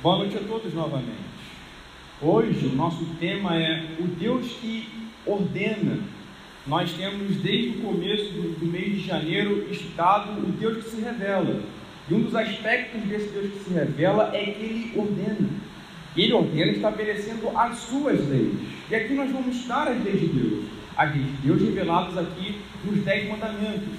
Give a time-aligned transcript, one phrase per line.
[0.00, 1.10] Boa noite a todos novamente.
[2.22, 4.88] Hoje o nosso tema é o Deus que
[5.26, 5.98] ordena.
[6.64, 11.00] Nós temos desde o começo do, do mês de janeiro estudado o Deus que se
[11.00, 11.60] revela.
[12.08, 15.48] E um dos aspectos desse Deus que se revela é que ele ordena.
[16.16, 18.54] Ele ordena estabelecendo as suas leis.
[18.88, 20.64] E aqui nós vamos estudar as leis de Deus.
[20.96, 23.98] As leis de Deus reveladas aqui nos Dez Mandamentos.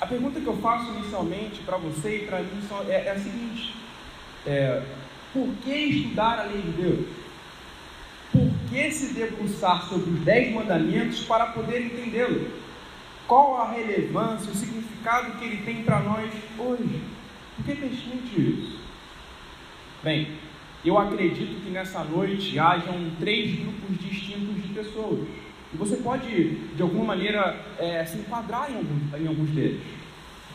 [0.00, 3.74] A pergunta que eu faço inicialmente para você e para mim é, é a seguinte:
[4.46, 4.82] é,
[5.32, 7.06] por que estudar a lei de Deus?
[8.32, 12.50] Por que se debruçar sobre os dez mandamentos para poder entendê-lo?
[13.26, 17.02] Qual a relevância, o significado que ele tem para nós hoje?
[17.56, 18.78] Por que pensamente isso?
[20.02, 20.28] Bem,
[20.84, 25.26] eu acredito que nessa noite hajam três grupos distintos de pessoas.
[25.74, 29.80] E você pode, de alguma maneira, é, se enquadrar em alguns, em alguns deles.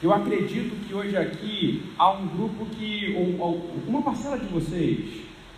[0.04, 5.00] Eu acredito que hoje aqui há um grupo que, ou, ou, uma parcela de vocês,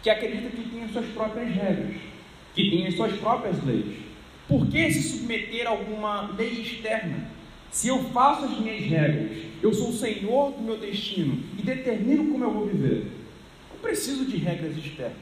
[0.04, 1.96] que acredita que tem as suas próprias regras,
[2.54, 3.98] que tem as suas próprias leis.
[4.48, 7.28] Por que se submeter a alguma lei externa?
[7.72, 9.32] Se eu faço as minhas regras,
[9.64, 13.12] eu sou o senhor do meu destino e determino como eu vou viver.
[13.72, 15.18] Não preciso de regras externas.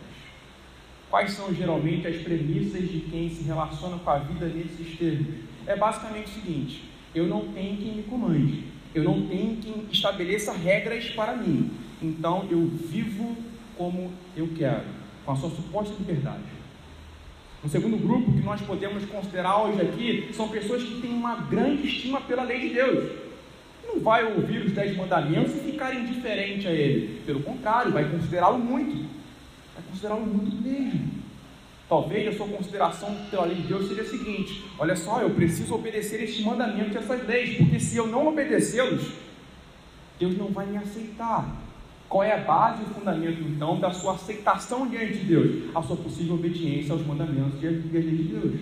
[1.09, 5.27] Quais são geralmente as premissas de quem se relaciona com a vida nesses termos?
[5.65, 6.83] É basicamente o seguinte:
[7.15, 11.71] eu não tenho quem me comande, eu não tenho quem estabeleça regras para mim.
[12.01, 13.35] Então eu vivo
[13.77, 14.83] como eu quero,
[15.25, 16.43] com a sua suposta liberdade.
[17.63, 21.87] O segundo grupo que nós podemos considerar hoje aqui são pessoas que têm uma grande
[21.87, 23.11] estima pela lei de Deus.
[23.87, 27.21] Não vai ouvir os dez mandamentos e ficar indiferente a ele.
[27.25, 29.09] Pelo contrário, vai considerá-lo muito.
[29.73, 31.12] Vai considerá-lo muito mesmo.
[31.93, 35.75] Talvez a sua consideração pela lei de Deus seja a seguinte: olha só, eu preciso
[35.75, 39.11] obedecer estes mandamentos e essas leis, porque se eu não obedecê-los,
[40.19, 41.55] Deus não vai me aceitar.
[42.09, 45.75] Qual é a base e o fundamento, então, da sua aceitação diante de Deus?
[45.75, 48.59] A sua possível obediência aos mandamentos e às leis de Deus.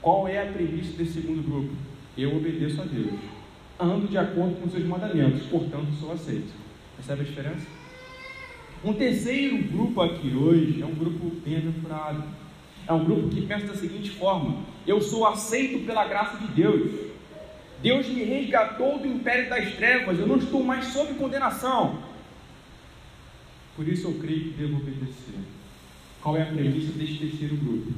[0.00, 1.74] Qual é a premissa desse segundo grupo?
[2.16, 3.12] Eu obedeço a Deus.
[3.78, 6.48] Ando de acordo com os seus mandamentos, portanto, sou aceito.
[6.96, 7.66] Percebe a diferença?
[8.82, 12.37] Um terceiro grupo aqui hoje é um grupo bem-aventurado.
[12.88, 17.08] É um grupo que pensa da seguinte forma: eu sou aceito pela graça de Deus.
[17.82, 22.02] Deus me resgatou do império das trevas, eu não estou mais sob condenação.
[23.76, 25.38] Por isso eu creio que devo obedecer.
[26.20, 27.92] Qual é a premissa deste terceiro grupo?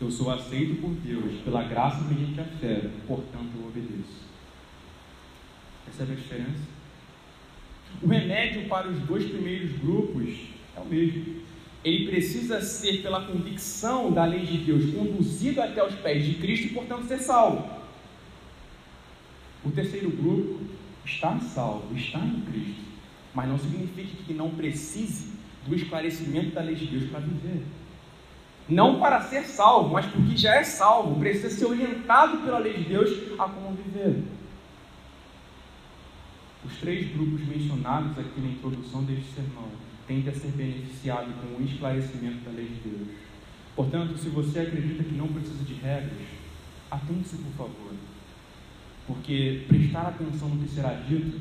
[0.00, 4.24] Eu sou aceito por Deus pela graça mediante a fé, portanto eu obedeço.
[5.84, 6.76] Percebe a diferença?
[8.02, 10.28] O remédio para os dois primeiros grupos
[10.76, 11.45] é o mesmo.
[11.86, 16.66] Ele precisa ser, pela convicção da lei de Deus, conduzido até os pés de Cristo
[16.66, 17.64] e, portanto, ser salvo.
[19.64, 20.64] O terceiro grupo
[21.04, 22.82] está salvo, está em Cristo,
[23.32, 25.30] mas não significa que não precise
[25.64, 27.62] do esclarecimento da lei de Deus para viver.
[28.68, 32.82] Não para ser salvo, mas porque já é salvo, precisa ser orientado pela lei de
[32.82, 34.24] Deus a como viver.
[36.64, 41.64] Os três grupos mencionados aqui na introdução deste sermão tendem a ser beneficiados com o
[41.64, 43.08] esclarecimento da lei de Deus.
[43.74, 46.28] Portanto, se você acredita que não precisa de regras,
[46.90, 47.92] atente-se, por favor.
[49.06, 51.40] Porque prestar atenção no que será dito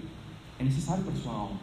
[0.59, 1.59] é necessário para a sua alma.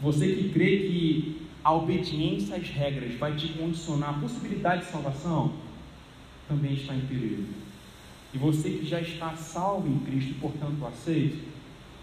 [0.00, 5.54] Você que crê que a obediência às regras vai te condicionar a possibilidade de salvação,
[6.46, 7.44] também está em perigo.
[8.32, 11.48] E você que já está salvo em Cristo e, portanto, aceito,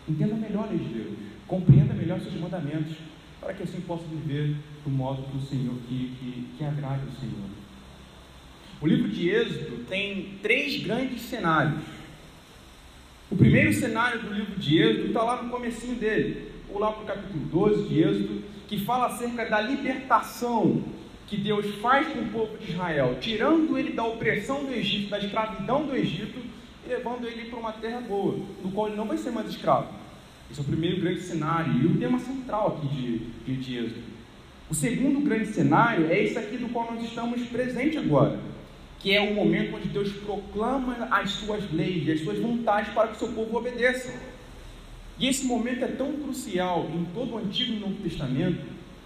[0.07, 1.17] Entenda melhor a lei de Deus.
[1.47, 2.95] Compreenda melhor seus mandamentos.
[3.45, 7.11] Para que assim possa viver do modo que o Senhor, que, que, que agrade ao
[7.21, 7.47] Senhor.
[8.81, 11.83] O livro de Êxodo tem três grandes cenários.
[13.29, 17.03] O primeiro cenário do livro de Êxodo está lá no comecinho dele, ou lá para
[17.03, 20.83] o capítulo 12 de Êxodo, que fala acerca da libertação
[21.27, 25.19] que Deus faz com o povo de Israel, tirando ele da opressão do Egito, da
[25.19, 26.39] escravidão do Egito,
[26.83, 30.03] e levando ele para uma terra boa, no qual ele não vai ser mais escravo.
[30.49, 34.15] Esse é o primeiro grande cenário e o tema central aqui de, de, Êxodo.
[34.69, 38.39] O segundo grande cenário é esse aqui do qual nós estamos presentes agora,
[38.99, 43.15] que é o momento onde Deus proclama as suas leis, as suas vontades para que
[43.15, 44.13] o seu povo obedeça.
[45.17, 48.65] E esse momento é tão crucial em todo o Antigo e Novo Testamento,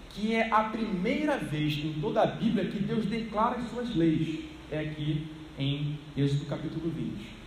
[0.09, 4.39] que é a primeira vez em toda a Bíblia que Deus declara as suas leis.
[4.71, 5.27] É aqui
[5.57, 7.38] em Êxodo capítulo 20.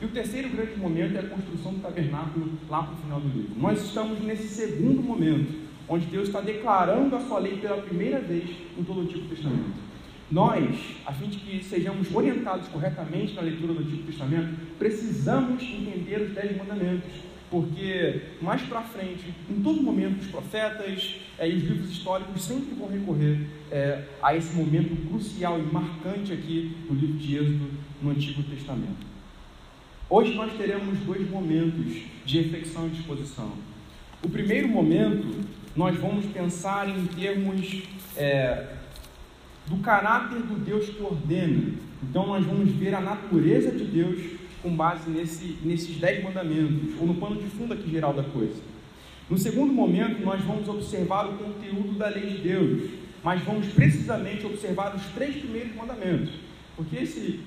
[0.00, 3.28] E o terceiro grande momento é a construção do tabernáculo lá para o final do
[3.28, 3.58] livro.
[3.58, 5.54] Nós estamos nesse segundo momento,
[5.88, 8.44] onde Deus está declarando a sua lei pela primeira vez
[8.78, 9.86] em todo o Antigo Testamento.
[10.30, 10.76] Nós,
[11.06, 16.34] a fim de que sejamos orientados corretamente na leitura do Antigo Testamento, precisamos entender os
[16.34, 17.12] dez mandamentos.
[17.48, 22.74] porque mais para frente, em todo momento, os profetas é, e os livros históricos sempre
[22.74, 27.70] vão recorrer é, a esse momento crucial e marcante aqui do livro de Êxodo
[28.02, 29.15] no Antigo Testamento.
[30.08, 33.50] Hoje nós teremos dois momentos de reflexão e disposição.
[34.22, 35.44] O primeiro momento,
[35.74, 37.82] nós vamos pensar em termos
[38.16, 38.68] é,
[39.66, 41.72] do caráter do Deus que ordena.
[42.08, 44.20] Então, nós vamos ver a natureza de Deus
[44.62, 48.62] com base nesse, nesses dez mandamentos, ou no pano de fundo aqui geral da coisa.
[49.28, 52.90] No segundo momento, nós vamos observar o conteúdo da lei de Deus,
[53.24, 56.32] mas vamos precisamente observar os três primeiros mandamentos,
[56.76, 57.40] porque se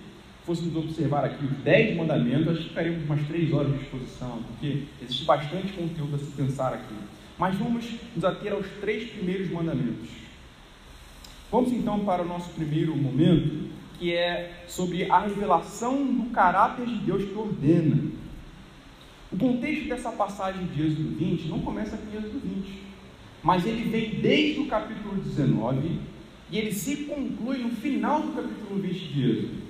[0.46, 4.84] fôssemos observar aqui os dez mandamentos, acho que ficaríamos umas três horas de exposição, porque
[5.02, 6.96] existe bastante conteúdo a se pensar aqui.
[7.38, 10.10] Mas vamos nos ater aos três primeiros mandamentos.
[11.52, 16.96] Vamos então para o nosso primeiro momento, que é sobre a revelação do caráter de
[16.96, 17.98] Deus que ordena.
[19.32, 22.82] O contexto dessa passagem de Êxodo 20 não começa aqui em Êxodo 20,
[23.44, 26.00] mas ele vem desde o capítulo 19
[26.52, 29.69] e ele se conclui no final do capítulo 20 de Êxodo.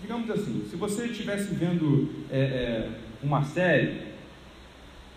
[0.00, 2.88] Digamos assim, se você estivesse vendo é, é,
[3.22, 4.08] uma série,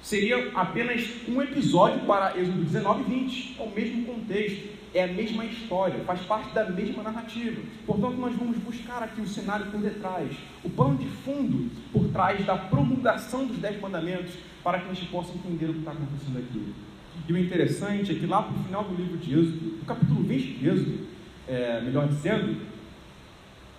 [0.02, 5.08] seria apenas um episódio para Êxodo 19 e 20, é o mesmo contexto é a
[5.08, 7.62] mesma história, faz parte da mesma narrativa.
[7.86, 10.30] Portanto, nós vamos buscar aqui o cenário por detrás,
[10.64, 15.08] o pano de fundo por trás da promulgação dos Dez Mandamentos, para que a gente
[15.08, 16.74] possa entender o que está acontecendo aqui.
[17.28, 20.24] E o interessante é que lá para o final do livro de Êxodo, no capítulo
[20.24, 21.08] 20 de Êxodo,
[21.48, 22.56] é, melhor dizendo,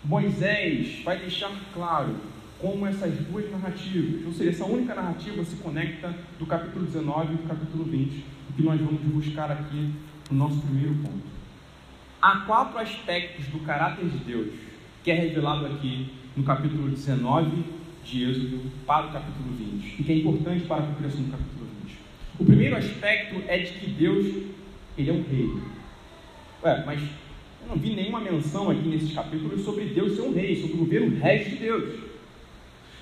[0.04, 2.14] Moisés vai deixar claro
[2.58, 7.36] como essas duas narrativas, ou seja, essa única narrativa se conecta do capítulo 19 e
[7.36, 9.90] do capítulo 20, o que nós vamos buscar aqui
[10.30, 11.24] o nosso primeiro ponto.
[12.20, 14.48] Há quatro aspectos do caráter de Deus
[15.02, 17.64] que é revelado aqui no capítulo 19
[18.04, 21.66] de Êxodo para o capítulo 20 e que é importante para a compreensão do capítulo
[21.82, 21.98] 20.
[22.38, 24.26] O primeiro aspecto é de que Deus
[24.96, 25.50] ele é um rei.
[26.62, 27.02] Ué, mas
[27.64, 30.78] eu não vi nenhuma menção aqui nesses capítulos sobre Deus ser um rei, sobre o
[30.80, 32.00] governo resto de Deus.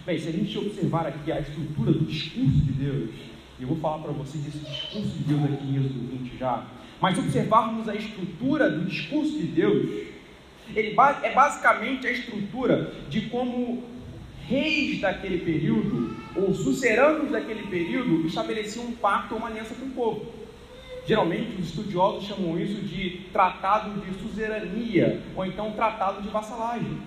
[0.07, 3.11] Bem, se a gente observar aqui a estrutura do discurso de Deus,
[3.59, 6.67] e eu vou falar para vocês esse discurso de Deus aqui em Êxodo 20 já,
[7.01, 9.91] mas observarmos a estrutura do discurso de Deus,
[10.75, 13.83] ele é basicamente a estrutura de como
[14.47, 19.91] reis daquele período, ou suceranos daquele período, estabeleciam um pacto ou uma aliança com o
[19.91, 20.42] povo.
[21.07, 26.99] Geralmente os estudiosos chamam isso de tratado de suzerania, ou então tratado de vassalagem.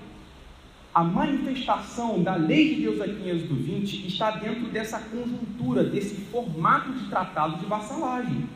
[0.94, 6.15] A manifestação da lei de Deus aqui em Êxodo 20 está dentro dessa conjuntura, desse
[6.15, 8.47] formato de tratado de vassalagem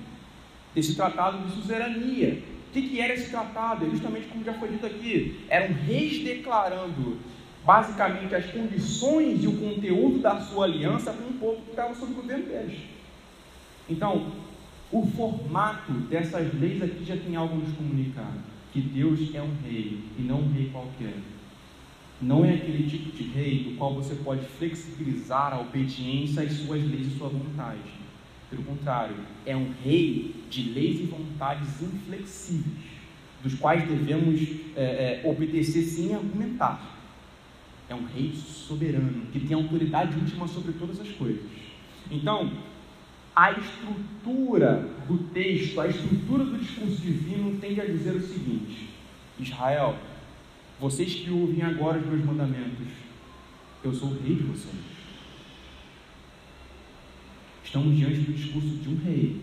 [0.74, 2.42] desse tratado de suzerania.
[2.70, 3.86] O que, era esse tratado?
[3.86, 7.18] É justamente como já foi dito aqui, eram reis declarando
[7.66, 12.12] basicamente as condições e o conteúdo da sua aliança com o povo que estava sob
[12.12, 12.80] o governo deles.
[13.90, 14.32] Então,
[14.92, 18.34] o formato dessas leis aqui já tem algo nos comunicar:
[18.74, 21.14] que Deus é um rei e não um rei qualquer.
[22.22, 26.84] Não é aquele tipo de rei do qual você pode flexibilizar a obediência às suas
[26.84, 27.80] leis e sua vontade.
[28.50, 29.16] Pelo contrário,
[29.46, 32.66] é um rei de leis e vontades inflexíveis,
[33.44, 34.42] dos quais devemos
[34.76, 36.98] é, é, obedecer sem argumentar.
[37.88, 41.42] É um rei soberano, que tem autoridade última sobre todas as coisas.
[42.12, 42.52] Então,
[43.40, 48.90] a estrutura do texto, a estrutura do discurso divino tende a dizer o seguinte:
[49.40, 49.96] Israel,
[50.78, 52.88] vocês que ouvem agora os meus mandamentos,
[53.82, 54.76] eu sou o rei de vocês.
[57.64, 59.42] Estamos diante do discurso de um rei.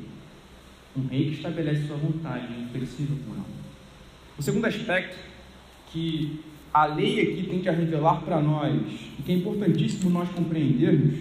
[0.95, 3.47] Um rei que estabelece sua vontade, inflexível com ela.
[4.37, 5.17] O segundo aspecto
[5.91, 6.41] que
[6.73, 8.83] a lei aqui tem que revelar para nós,
[9.19, 11.15] e que é importantíssimo nós compreendermos,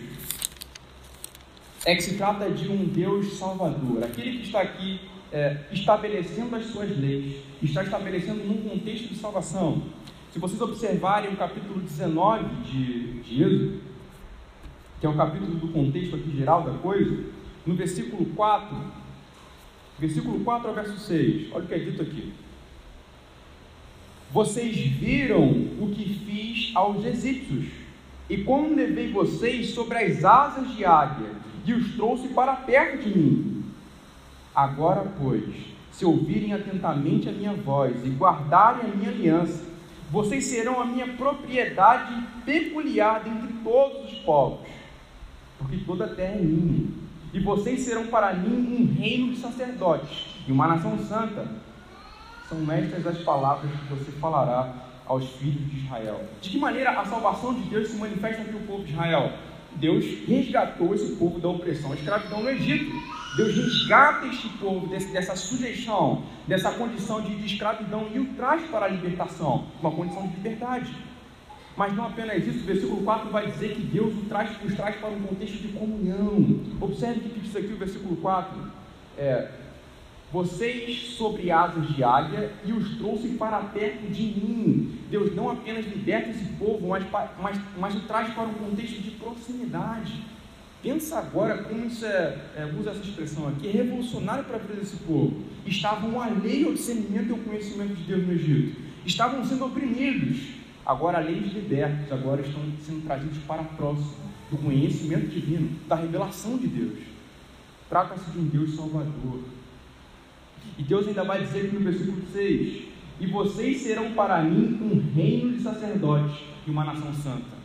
[1.86, 5.00] é que se trata de um Deus salvador, aquele que está aqui
[5.32, 9.84] é, estabelecendo as suas leis, está estabelecendo num contexto de salvação.
[10.32, 13.82] Se vocês observarem o capítulo 19 de, de Êxodo,
[15.00, 17.24] que é o capítulo do contexto aqui geral da coisa,
[17.65, 18.75] no versículo 4,
[20.00, 22.34] versículo 4 ao verso 6, olha o que é dito aqui.
[24.32, 25.48] Vocês viram
[25.80, 27.68] o que fiz aos egípcios,
[28.27, 33.17] e como levei vocês sobre as asas de águia, e os trouxe para perto de
[33.17, 33.65] mim.
[34.55, 35.43] Agora, pois,
[35.91, 39.65] se ouvirem atentamente a minha voz e guardarem a minha aliança,
[40.12, 42.13] vocês serão a minha propriedade
[42.45, 44.75] peculiar dentre todos os povos
[45.57, 46.88] porque toda a terra é minha.
[47.34, 51.45] E vocês serão para mim um reino de sacerdotes e uma nação santa.
[52.48, 54.74] São estas as palavras que você falará
[55.05, 56.22] aos filhos de Israel.
[56.41, 59.34] De que maneira a salvação de Deus se manifesta aqui o povo de Israel?
[59.75, 62.91] Deus resgatou esse povo da opressão, a escravidão no Egito.
[63.36, 68.63] Deus resgata este povo desse, dessa sujeição, dessa condição de, de escravidão e o traz
[68.70, 70.94] para a libertação, uma condição de liberdade.
[71.75, 74.96] Mas não apenas isso, o versículo 4 vai dizer que Deus os traz, os traz
[74.96, 76.62] para um contexto de comunhão.
[76.79, 78.58] Observe o que diz aqui o versículo 4.
[79.17, 79.50] É,
[80.36, 85.00] vocês sobre asas de águia e os trouxe para perto de mim.
[85.10, 87.06] Deus não apenas liberta esse povo, mas,
[87.42, 90.25] mas, mas o traz para um contexto de proximidade.
[90.84, 94.74] Pensa agora como isso é, é usa essa expressão aqui, é revolucionário para a vida
[94.74, 95.42] desse povo.
[95.65, 98.82] Estavam alheios ao discernimento e ao conhecimento de Deus no Egito.
[99.06, 100.50] Estavam sendo oprimidos.
[100.86, 106.58] Agora, além de libertos, agora estão sendo trazidos para próximo do conhecimento divino, da revelação
[106.58, 107.00] de Deus.
[107.89, 109.39] Trata-se de um Deus salvador,
[110.77, 112.84] e Deus ainda vai dizer aqui no versículo 6:
[113.19, 117.55] E vocês serão para mim um reino de sacerdotes e uma nação santa.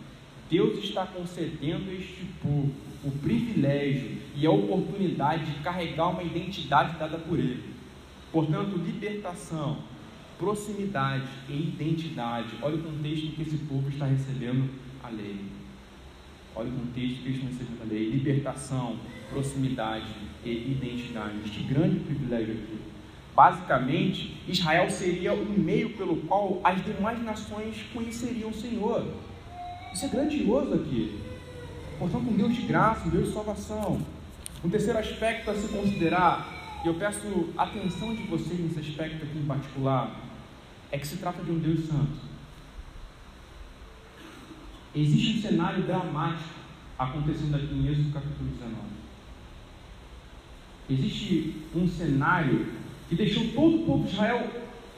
[0.50, 2.70] Deus está concedendo a este povo
[3.02, 7.64] o privilégio e a oportunidade de carregar uma identidade dada por Ele.
[8.30, 9.78] Portanto, libertação,
[10.38, 12.50] proximidade e identidade.
[12.62, 14.68] Olha o contexto em que esse povo está recebendo
[15.02, 15.36] a lei.
[16.54, 18.96] Olha o contexto que eles estão recebendo a lei: libertação,
[19.30, 20.06] proximidade
[20.44, 21.36] e identidade.
[21.44, 22.89] Este grande privilégio aqui.
[23.40, 29.14] Basicamente, Israel seria o meio pelo qual as demais nações conheceriam o Senhor.
[29.94, 31.18] Isso é grandioso aqui.
[31.98, 34.06] Portanto, um Deus de graça, um Deus de salvação.
[34.62, 39.38] Um terceiro aspecto a se considerar, e eu peço atenção de vocês nesse aspecto aqui
[39.38, 40.20] em particular,
[40.92, 42.20] é que se trata de um Deus santo.
[44.94, 46.50] Existe um cenário dramático
[46.98, 48.76] acontecendo aqui em Êxodo capítulo 19.
[50.90, 52.80] Existe um cenário
[53.10, 54.48] que deixou todo o povo de Israel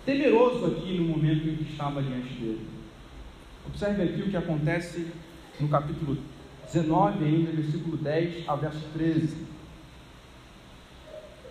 [0.05, 2.69] temeroso aqui no momento em que estava diante dele.
[3.67, 5.07] Observe aqui o que acontece
[5.59, 6.19] no capítulo
[6.67, 9.35] 19, ainda, versículo 10 ao verso 13.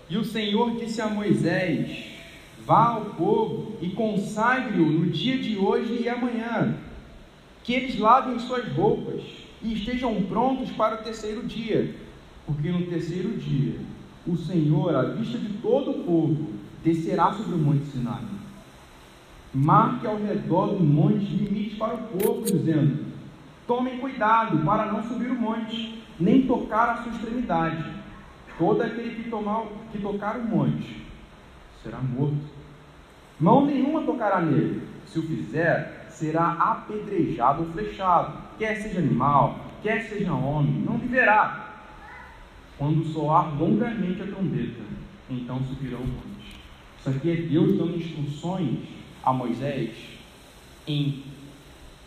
[0.07, 2.11] E o Senhor disse a Moisés:
[2.63, 6.77] Vá ao povo e consagre-o no dia de hoje e amanhã,
[7.63, 9.23] que eles lavem suas roupas
[9.63, 11.95] e estejam prontos para o terceiro dia,
[12.45, 13.79] porque no terceiro dia
[14.27, 18.21] o Senhor, à vista de todo o povo, descerá sobre o monte Sinai.
[19.53, 23.05] Marque ao redor do monte limites para o povo, dizendo:
[23.67, 27.83] Tomem cuidado para não subir o monte, nem tocar a sua extremidade.
[28.57, 31.03] Todo aquele que, tomar, que tocar o monte
[31.83, 32.61] será morto.
[33.39, 34.87] Mão nenhuma tocará nele.
[35.07, 38.37] Se o fizer, será apedrejado ou flechado.
[38.57, 41.70] Quer seja animal, quer seja homem, não viverá
[42.81, 44.81] quando soar longamente a trombeta,
[45.29, 46.57] então subirá o monte.
[46.99, 48.79] Isso aqui é Deus dando instruções
[49.23, 49.91] a Moisés
[50.87, 51.21] em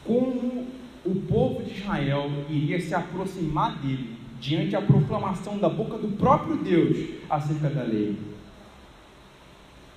[0.04, 0.66] como
[1.06, 6.56] o povo de Israel iria se aproximar dele diante da proclamação da boca do próprio
[6.56, 8.18] Deus acerca da lei.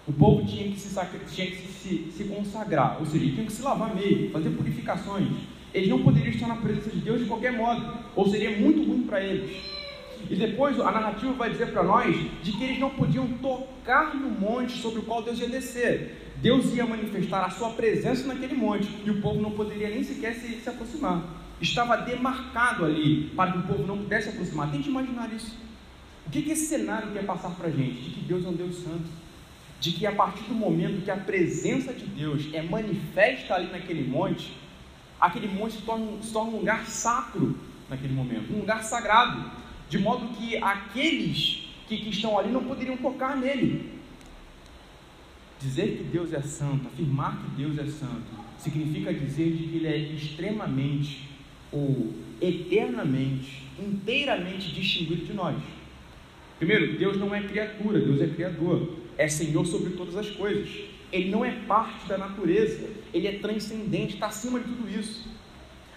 [0.08, 0.94] O povo tinha que se,
[1.34, 5.28] tinha que se, se consagrar, ou seja, tinha que se lavar meio, fazer purificações.
[5.74, 9.02] Eles não poderiam estar na presença de Deus de qualquer modo, ou seria muito ruim
[9.02, 9.77] para eles.
[10.30, 14.30] E depois a narrativa vai dizer para nós de que eles não podiam tocar no
[14.30, 16.34] monte sobre o qual Deus ia descer.
[16.38, 20.36] Deus ia manifestar a sua presença naquele monte e o povo não poderia nem sequer
[20.36, 21.24] se, se aproximar.
[21.60, 24.72] Estava demarcado ali para que o povo não pudesse se aproximar.
[24.72, 25.58] Tente imaginar isso.
[26.28, 28.02] O que, que esse cenário quer passar para a gente?
[28.02, 29.08] De que Deus é um Deus santo.
[29.80, 34.08] De que a partir do momento que a presença de Deus é manifesta ali naquele
[34.08, 34.52] monte,
[35.20, 37.58] aquele monte se torna, se torna um lugar sacro
[37.90, 39.50] naquele momento, um lugar sagrado
[39.90, 43.98] de modo que aqueles que, que estão ali não poderiam tocar nele.
[45.60, 48.26] Dizer que Deus é santo, afirmar que Deus é santo,
[48.58, 51.28] significa dizer que Ele é extremamente
[51.72, 55.58] ou eternamente, inteiramente distinguido de nós.
[56.58, 60.70] Primeiro, Deus não é criatura, Deus é criador, é Senhor sobre todas as coisas.
[61.12, 65.30] Ele não é parte da natureza, ele é transcendente, está acima de tudo isso.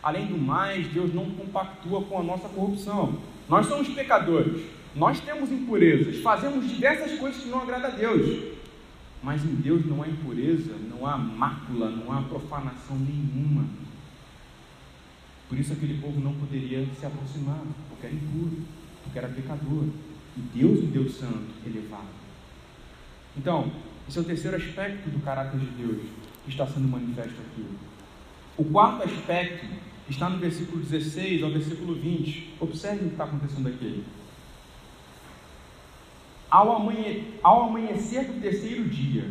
[0.02, 3.18] Além do mais, Deus não compactua com a nossa corrupção.
[3.50, 4.62] Nós somos pecadores,
[4.94, 8.44] nós temos impurezas, fazemos diversas coisas que não agradam a Deus.
[9.20, 13.64] Mas em Deus não há impureza, não há mácula, não há profanação nenhuma.
[15.48, 18.56] Por isso aquele povo não poderia se aproximar, porque era impuro,
[19.02, 19.84] porque era pecador.
[20.36, 22.06] E Deus, o Deus Santo, elevado.
[23.36, 23.72] Então,
[24.08, 26.02] esse é o terceiro aspecto do caráter de Deus
[26.44, 27.66] que está sendo manifesto aqui.
[28.56, 29.66] O quarto aspecto
[30.10, 32.54] está no versículo 16 ao versículo 20.
[32.60, 34.04] Observe o que está acontecendo aqui.
[36.50, 37.34] Ao, amanhe...
[37.42, 39.30] ao amanhecer do terceiro dia,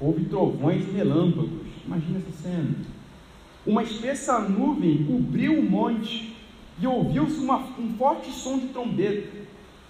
[0.00, 1.68] houve trovões e relâmpagos.
[1.86, 2.74] Imagina essa cena.
[3.64, 6.36] Uma espessa nuvem cobriu o monte
[6.80, 9.38] e ouviu-se um forte som de trombeta,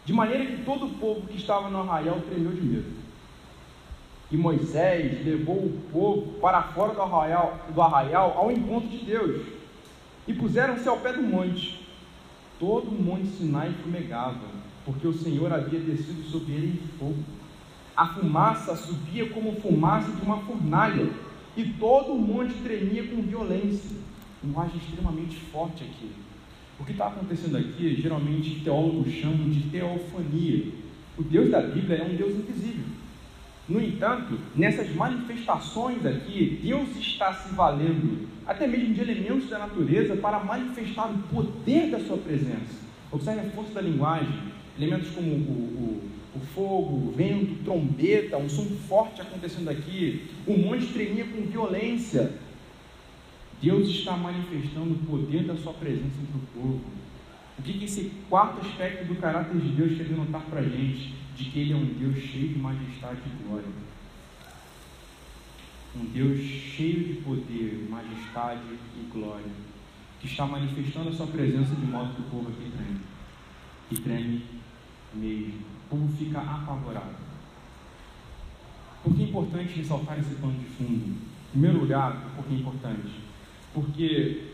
[0.05, 2.93] de maneira que todo o povo que estava no arraial tremeu de medo.
[4.31, 9.62] E Moisés levou o povo para fora do arraial, do arraial ao encontro de Deus,
[10.27, 11.81] e puseram-se ao pé do monte.
[12.59, 14.47] Todo o monte Sinai fumegava,
[14.85, 17.23] porque o Senhor havia descido sobre ele em fogo.
[17.97, 21.11] A fumaça subia como fumaça de uma fornalha,
[21.57, 23.97] e todo o monte tremia com violência.
[24.43, 26.11] Linguagem extremamente forte aqui.
[26.81, 30.73] O que está acontecendo aqui, geralmente teólogos chamam de teofania.
[31.19, 32.85] O Deus da Bíblia é um Deus invisível.
[33.69, 40.17] No entanto, nessas manifestações aqui, Deus está se valendo até mesmo de elementos da natureza
[40.17, 42.83] para manifestar o poder da sua presença.
[43.11, 44.33] Observe a força da linguagem,
[44.79, 50.57] elementos como o, o, o fogo, o vento, trombeta, um som forte acontecendo aqui, o
[50.57, 52.33] monte tremia com violência.
[53.63, 56.81] Deus está manifestando o poder da sua presença entre o povo.
[57.59, 61.15] O que, que esse quarto aspecto do caráter de Deus quer denotar para a gente?
[61.37, 63.67] De que Ele é um Deus cheio de majestade e glória.
[65.95, 68.63] Um Deus cheio de poder, majestade
[68.97, 69.51] e glória.
[70.21, 73.01] Que está manifestando a sua presença de modo que o povo aqui treme.
[73.91, 74.45] E treme
[75.13, 75.61] mesmo.
[75.87, 77.17] O povo fica apavorado.
[79.03, 81.05] Por que é importante ressaltar esse pano de fundo?
[81.05, 83.13] Em primeiro lugar, por que é importante?
[83.75, 84.53] Porque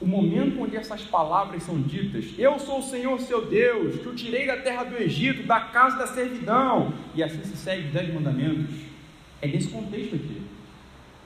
[0.00, 4.14] o momento onde essas palavras são ditas, eu sou o Senhor seu Deus, que o
[4.14, 8.14] tirei da terra do Egito, da casa da servidão, e assim se segue os dez
[8.14, 8.74] mandamentos,
[9.42, 10.40] é nesse contexto aqui.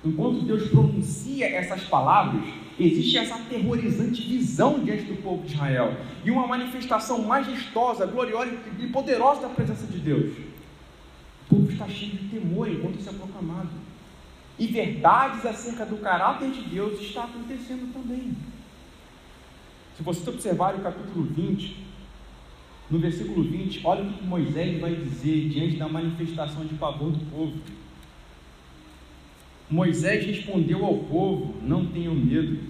[0.05, 2.45] Enquanto Deus pronuncia essas palavras,
[2.79, 8.87] existe essa aterrorizante visão diante do povo de Israel e uma manifestação majestosa, gloriosa e
[8.89, 10.33] poderosa da presença de Deus.
[11.47, 13.71] O povo está cheio de temor enquanto isso é proclamado.
[14.59, 18.37] E verdades acerca do caráter de Deus está acontecendo também.
[19.97, 21.77] Se você observar o capítulo 20,
[22.91, 27.31] no versículo 20, olha o que Moisés vai dizer diante da manifestação de pavor do
[27.31, 27.55] povo.
[29.75, 32.61] Moisés respondeu ao povo: Não tenham medo.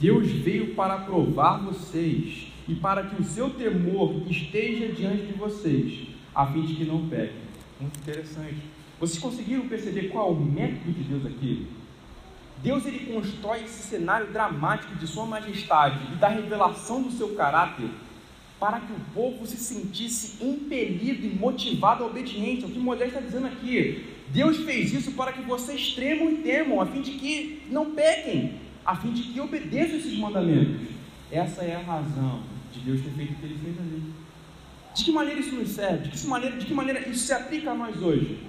[0.00, 6.08] Deus veio para provar vocês e para que o seu temor esteja diante de vocês,
[6.34, 7.36] a fim de que não pequem.
[7.80, 8.56] Muito interessante.
[8.98, 11.68] Vocês conseguiram perceber qual é o método de Deus aqui?
[12.64, 17.88] Deus ele constrói esse cenário dramático de sua majestade e da revelação do seu caráter
[18.58, 22.66] para que o povo se sentisse impelido e motivado à obediência.
[22.66, 26.80] O que Moisés está dizendo aqui, Deus fez isso para que vocês tremam e temam,
[26.80, 30.88] a fim de que não pequem, a fim de que obedeçam esses mandamentos.
[31.30, 32.42] Essa é a razão
[32.72, 34.02] de Deus ter feito o que ele fez ali.
[34.94, 36.08] De que maneira isso nos serve?
[36.08, 38.48] De que maneira, de que maneira isso se aplica a nós hoje?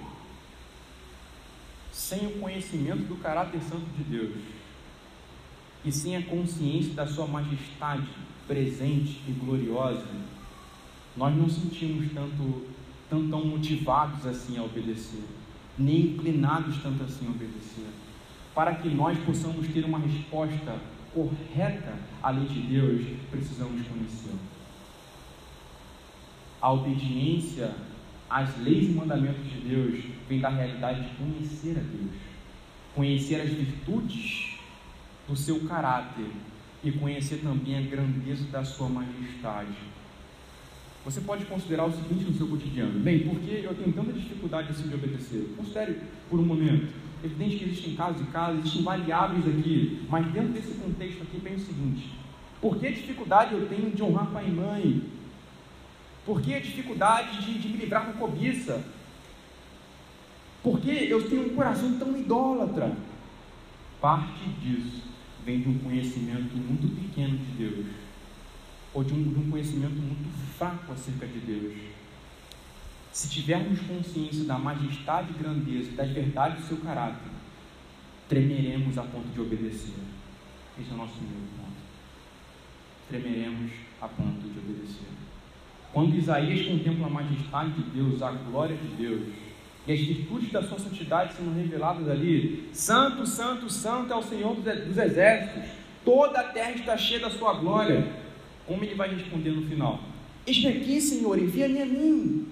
[2.00, 4.36] sem o conhecimento do caráter santo de Deus
[5.84, 8.08] e sem a consciência da sua majestade
[8.50, 10.08] presente e gloriosa,
[11.16, 12.66] nós não sentimos tanto,
[13.08, 15.24] tão motivados assim a obedecer,
[15.78, 17.86] nem inclinados tanto assim a obedecer.
[18.56, 20.80] Para que nós possamos ter uma resposta
[21.14, 24.40] correta à lei de Deus, precisamos conhecê-la.
[26.60, 27.76] A obediência
[28.30, 32.12] as leis e mandamentos de Deus vêm da realidade de conhecer a Deus,
[32.94, 34.60] conhecer as virtudes
[35.28, 36.30] do seu caráter
[36.84, 39.76] e conhecer também a grandeza da sua majestade.
[41.04, 44.88] Você pode considerar o seguinte no seu cotidiano: bem, porque eu tenho tanta dificuldade assim
[44.88, 45.54] de obedecer?
[45.58, 46.88] Considere por um momento.
[47.22, 51.38] É evidente que existem casos e casos, existem variáveis aqui, mas dentro desse contexto aqui
[51.38, 52.12] vem o seguinte:
[52.62, 55.04] por que dificuldade eu tenho de honrar pai e mãe,
[56.26, 58.84] por que dificuldade de, de me livrar da cobiça?
[60.62, 62.96] Por que eu tenho um coração tão idólatra?
[64.02, 65.09] Parte disso
[65.50, 67.88] vem de um conhecimento muito pequeno de Deus,
[68.94, 71.74] ou de um, de um conhecimento muito fraco acerca de Deus.
[73.12, 77.32] Se tivermos consciência da majestade e grandeza, da verdade do seu caráter,
[78.28, 79.96] tremeremos a ponto de obedecer.
[80.80, 81.80] Esse é o nosso primeiro ponto.
[83.10, 85.10] Tremeremos a ponto de obedecer.
[85.92, 89.34] Quando Isaías contempla a majestade de Deus, a glória de Deus,
[89.90, 94.56] e as virtudes da sua santidade sendo reveladas ali, Santo, Santo, Santo é o Senhor
[94.56, 95.68] dos exércitos,
[96.06, 98.08] toda a terra está cheia da sua glória.
[98.68, 100.00] Como ele vai responder no final?
[100.46, 102.48] Eis-me aqui, Senhor, envia-me a mim.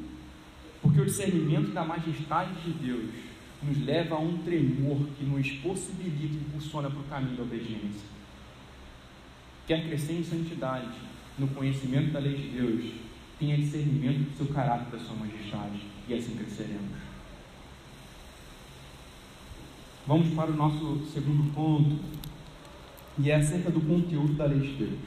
[0.81, 3.05] Porque o discernimento da majestade de Deus
[3.61, 8.07] nos leva a um tremor que nos possibilita e impulsiona para o caminho da obediência.
[9.67, 10.97] Quer crescer em santidade,
[11.37, 12.93] no conhecimento da lei de Deus,
[13.37, 17.06] tenha discernimento do seu caráter, da sua majestade, e assim cresceremos.
[20.07, 21.97] Vamos para o nosso segundo ponto,
[23.19, 24.99] e é acerca do conteúdo da lei de Deus.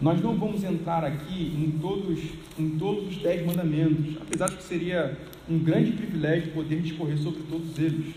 [0.00, 2.20] Nós não vamos entrar aqui em todos,
[2.58, 7.42] em todos os dez mandamentos, apesar de que seria um grande privilégio poder discorrer sobre
[7.42, 8.14] todos eles.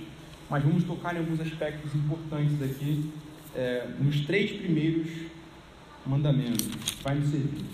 [0.50, 3.12] Mas vamos tocar em alguns aspectos importantes aqui,
[3.54, 5.10] é, nos três primeiros
[6.06, 6.70] mandamentos.
[7.04, 7.66] Vai nos servir.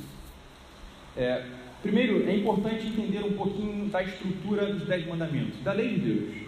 [1.15, 1.45] É,
[1.83, 6.42] primeiro, é importante entender um pouquinho da estrutura dos dez mandamentos, da lei de Deus.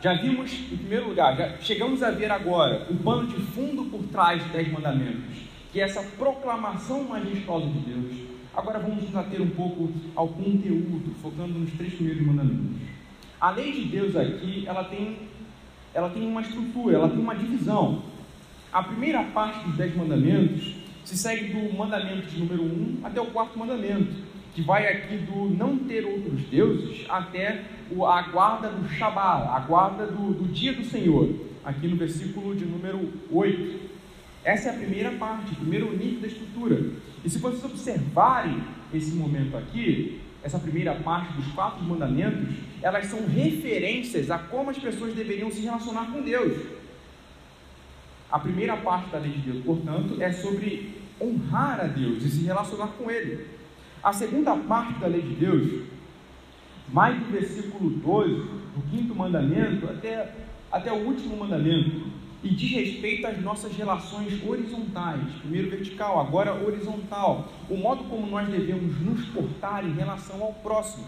[0.00, 4.04] Já vimos, em primeiro lugar, já chegamos a ver agora o pano de fundo por
[4.04, 5.38] trás dos dez mandamentos,
[5.72, 8.28] que é essa proclamação majestosa de Deus.
[8.54, 12.80] Agora vamos nos ater um pouco ao conteúdo, focando nos três primeiros mandamentos.
[13.40, 15.16] A lei de Deus aqui, ela tem,
[15.92, 18.02] ela tem uma estrutura, ela tem uma divisão.
[18.72, 23.26] A primeira parte dos dez mandamentos se segue do mandamento de número um até o
[23.26, 24.27] quarto mandamento,
[24.58, 27.62] que vai aqui do não ter outros deuses até
[28.04, 31.32] a guarda do Shabat, a guarda do, do dia do Senhor,
[31.64, 33.88] aqui no versículo de número 8.
[34.42, 36.90] Essa é a primeira parte, o primeiro nível da estrutura.
[37.24, 38.60] E se vocês observarem
[38.92, 42.48] esse momento aqui, essa primeira parte dos quatro mandamentos,
[42.82, 46.58] elas são referências a como as pessoas deveriam se relacionar com Deus.
[48.28, 52.42] A primeira parte da lei de Deus, portanto, é sobre honrar a Deus e se
[52.42, 53.57] relacionar com Ele.
[54.02, 55.88] A segunda parte da lei de Deus
[56.92, 60.34] mais do versículo 12, do quinto mandamento, até,
[60.70, 62.06] até o último mandamento,
[62.42, 65.20] e diz respeito às nossas relações horizontais.
[65.40, 67.48] Primeiro vertical, agora horizontal.
[67.68, 71.06] O modo como nós devemos nos portar em relação ao próximo,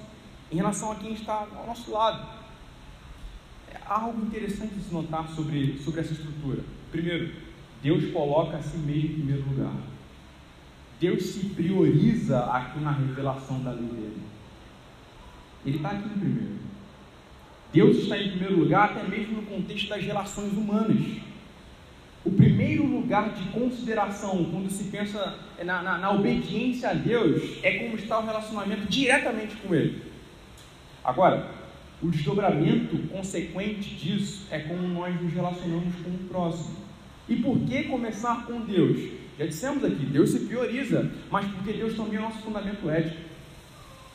[0.50, 2.26] em relação a quem está ao nosso lado.
[3.72, 6.62] É algo interessante de se notar sobre, sobre essa estrutura.
[6.90, 7.32] Primeiro,
[7.80, 9.72] Deus coloca a si mesmo em primeiro lugar.
[11.00, 14.22] Deus se prioriza aqui na revelação da lei dele.
[15.64, 16.60] Ele está aqui em primeiro.
[17.72, 21.00] Deus está em primeiro lugar, até mesmo no contexto das relações humanas.
[22.22, 27.78] O primeiro lugar de consideração, quando se pensa na, na, na obediência a Deus, é
[27.78, 30.02] como está o relacionamento diretamente com Ele.
[31.02, 31.50] Agora,
[32.02, 36.76] o desdobramento consequente disso é como nós nos relacionamos com o próximo.
[37.26, 39.19] E por que começar com Deus?
[39.40, 43.30] Já dissemos aqui, Deus se prioriza, mas porque Deus também é o nosso fundamento ético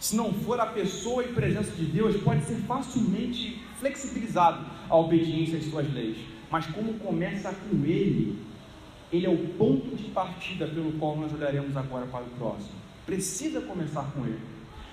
[0.05, 5.57] se não for a pessoa e presença de Deus, pode ser facilmente flexibilizado a obediência
[5.57, 6.17] às suas leis.
[6.51, 8.39] Mas como começa com Ele,
[9.11, 12.75] Ele é o ponto de partida pelo qual nós olharemos agora para o próximo.
[13.03, 14.39] Precisa começar com Ele.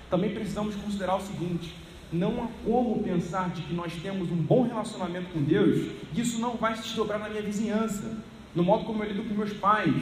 [0.09, 1.75] Também precisamos considerar o seguinte:
[2.11, 6.39] não há como pensar de que nós temos um bom relacionamento com Deus, e isso
[6.39, 8.17] não vai se desdobrar na minha vizinhança,
[8.55, 9.93] no modo como eu lido com meus pais,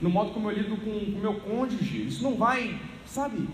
[0.00, 2.06] no modo como eu lido com o meu cônjuge.
[2.06, 3.48] Isso não vai, sabe,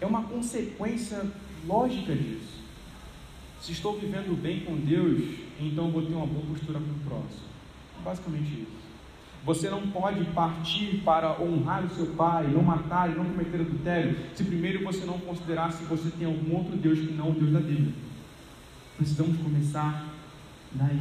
[0.00, 1.24] é uma consequência
[1.66, 2.62] lógica disso.
[3.60, 7.44] Se estou vivendo bem com Deus, então vou ter uma boa postura com o próximo.
[8.04, 8.84] Basicamente isso.
[9.44, 14.16] Você não pode partir para honrar o seu pai, não matar e não cometer adultério,
[14.34, 17.52] se primeiro você não considerar se você tem algum outro Deus que não o Deus
[17.52, 17.92] da Bíblia.
[18.96, 20.14] Precisamos começar
[20.72, 20.98] daí,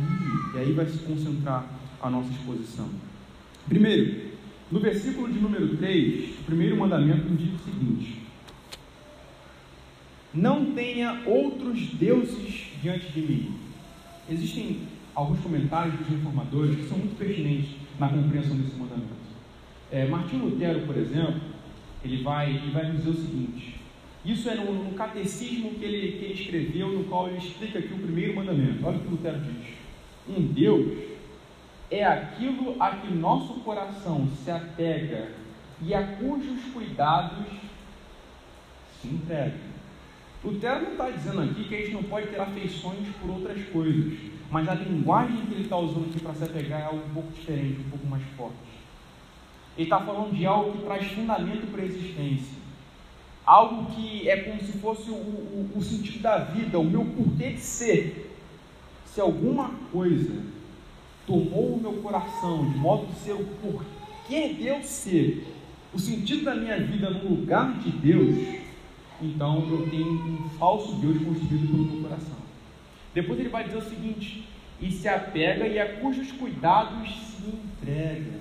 [0.56, 1.65] e aí vai se concentrar
[2.01, 2.89] a nossa exposição.
[3.67, 4.33] Primeiro,
[4.74, 8.24] no versículo de número 3, o primeiro mandamento diz o seguinte:
[10.34, 13.54] não tenha outros deuses diante de mim.
[14.28, 14.80] Existem
[15.14, 19.14] alguns comentários dos reformadores que são muito pertinentes na compreensão desse mandamento.
[19.92, 21.40] É, Martinho Lutero, por exemplo,
[22.04, 23.76] ele vai, ele vai dizer o seguinte:
[24.26, 27.94] isso é no, no catecismo que ele, que ele escreveu, no qual ele explica aqui
[27.94, 28.84] o primeiro mandamento.
[28.84, 29.68] Olha o que Lutero diz:
[30.36, 31.12] Um Deus
[31.93, 35.29] é aquilo a que nosso coração se apega
[35.79, 37.45] e a cujos cuidados
[38.99, 39.60] se entrega.
[40.43, 44.17] Lutero não está dizendo aqui que a gente não pode ter afeições por outras coisas,
[44.49, 47.32] mas a linguagem que ele está usando aqui para se apegar é algo um pouco
[47.32, 48.56] diferente, um pouco mais forte.
[49.77, 52.58] Ele está falando de algo que traz fundamento para a existência,
[53.45, 57.51] algo que é como se fosse o, o, o sentido da vida, o meu porquê
[57.51, 58.36] de ser.
[59.06, 60.41] Se alguma coisa
[61.26, 65.48] tomou o meu coração de modo de ser o porquê de eu ser,
[65.94, 68.64] o sentido da minha vida no lugar de Deus,
[69.22, 72.38] então eu tenho um falso Deus construído pelo meu coração.
[73.14, 74.48] Depois ele vai dizer o seguinte:
[74.82, 78.40] e se apega e a cujos cuidados se entrega.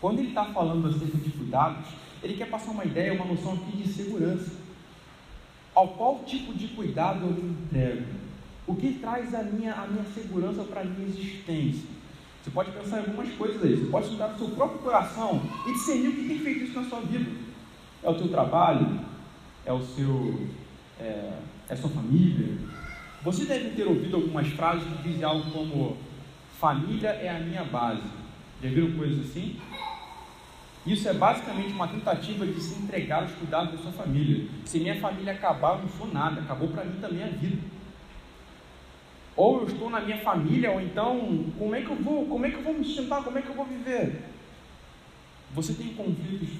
[0.00, 1.86] Quando ele está falando acerca de cuidados,
[2.22, 4.52] ele quer passar uma ideia, uma noção aqui de segurança.
[5.74, 8.04] Ao qual tipo de cuidado eu me entrego?
[8.66, 11.88] O que traz a minha, a minha segurança para a minha existência?
[12.42, 13.76] Você pode pensar em algumas coisas aí.
[13.76, 16.88] Você pode estudar no seu próprio coração e discernir o que tem feito isso na
[16.88, 17.30] sua vida.
[18.02, 19.14] É o teu trabalho?
[19.64, 20.48] é o seu,
[21.00, 21.32] é,
[21.68, 22.58] é a sua família.
[23.22, 25.96] Você deve ter ouvido algumas frases que dizem algo como
[26.60, 28.02] família é a minha base.
[28.62, 29.58] Já viram coisas assim?
[30.86, 34.46] Isso é basicamente uma tentativa de se entregar aos cuidados da sua família.
[34.66, 37.56] Se minha família acabar, eu não sou nada, acabou para mim também a vida.
[39.36, 42.50] Ou eu estou na minha família, ou então, como é que eu vou, como é
[42.50, 44.22] que eu vou me sustentar, como é que eu vou viver?
[45.54, 46.50] Você tem conflitos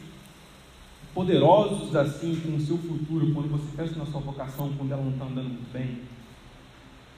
[1.14, 5.12] poderosos assim com o seu futuro, quando você pensa na sua vocação, quando ela não
[5.12, 6.00] está andando muito bem?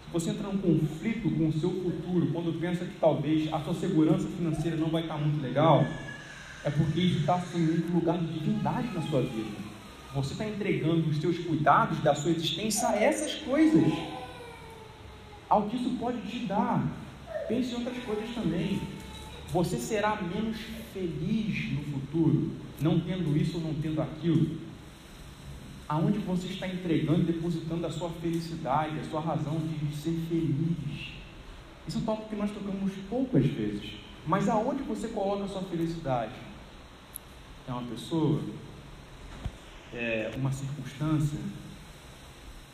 [0.05, 3.75] Se você entra num conflito com o seu futuro, quando pensa que talvez a sua
[3.75, 5.85] segurança financeira não vai estar muito legal,
[6.65, 9.57] é porque isso está assumindo lugar de divindade na sua vida.
[10.15, 13.83] Você está entregando os seus cuidados da sua existência a essas coisas.
[15.49, 16.85] Ao que isso pode te dar.
[17.49, 18.81] Pense em outras coisas também.
[19.51, 20.57] Você será menos
[20.93, 24.59] feliz no futuro, não tendo isso ou não tendo aquilo.
[25.89, 31.13] Aonde você está entregando depositando a sua felicidade, a sua razão de ser feliz.
[31.87, 33.93] Isso é um tópico que nós tocamos poucas vezes.
[34.27, 36.33] Mas aonde você coloca a sua felicidade?
[37.69, 38.41] é uma pessoa,
[39.93, 41.39] é uma circunstância,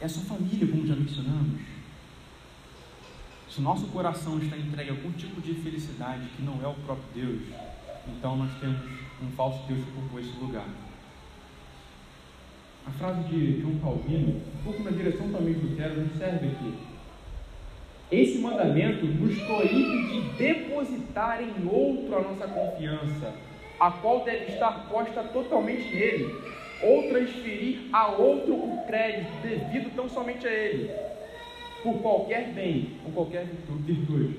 [0.01, 1.61] é a sua família, como já mencionamos.
[3.55, 7.05] Se nosso coração está entregue a algum tipo de felicidade que não é o próprio
[7.15, 7.43] Deus,
[8.09, 8.81] então nós temos
[9.23, 10.65] um falso Deus que ocupou esse lugar.
[12.87, 16.75] A frase de João Calvino, um pouco na direção também do Lutero, nos serve aqui.
[18.11, 23.35] Esse mandamento nos proíbe de depositar em outro a nossa confiança,
[23.79, 26.35] a qual deve estar posta totalmente nele,
[26.83, 31.12] ou transferir a outro o crédito devido tão somente a ele,
[31.83, 33.47] por qualquer bem, por qualquer
[33.85, 34.39] virtude.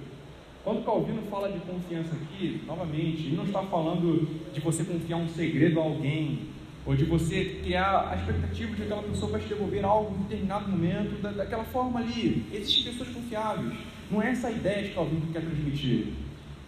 [0.64, 5.28] Quando Calvino fala de confiança aqui, novamente, ele não está falando de você confiar um
[5.28, 6.40] segredo a alguém,
[6.86, 10.24] ou de você criar a expectativa de que aquela pessoa vai te devolver algo em
[10.24, 12.46] determinado momento, da, daquela forma ali.
[12.54, 13.74] Existem pessoas confiáveis.
[14.10, 16.14] Não é essa a ideia que Calvino quer transmitir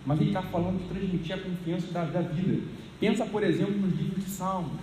[0.05, 2.63] mas ele está falando de transmitir a confiança da, da vida.
[2.99, 4.79] Pensa, por exemplo, nos livros de Salmos.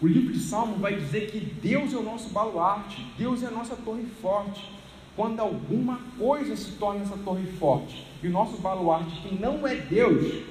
[0.00, 3.50] O livro de Salmos vai dizer que Deus é o nosso baluarte, Deus é a
[3.50, 4.72] nossa torre forte.
[5.16, 9.74] Quando alguma coisa se torna essa torre forte e o nosso baluarte, que não é
[9.74, 10.44] Deus,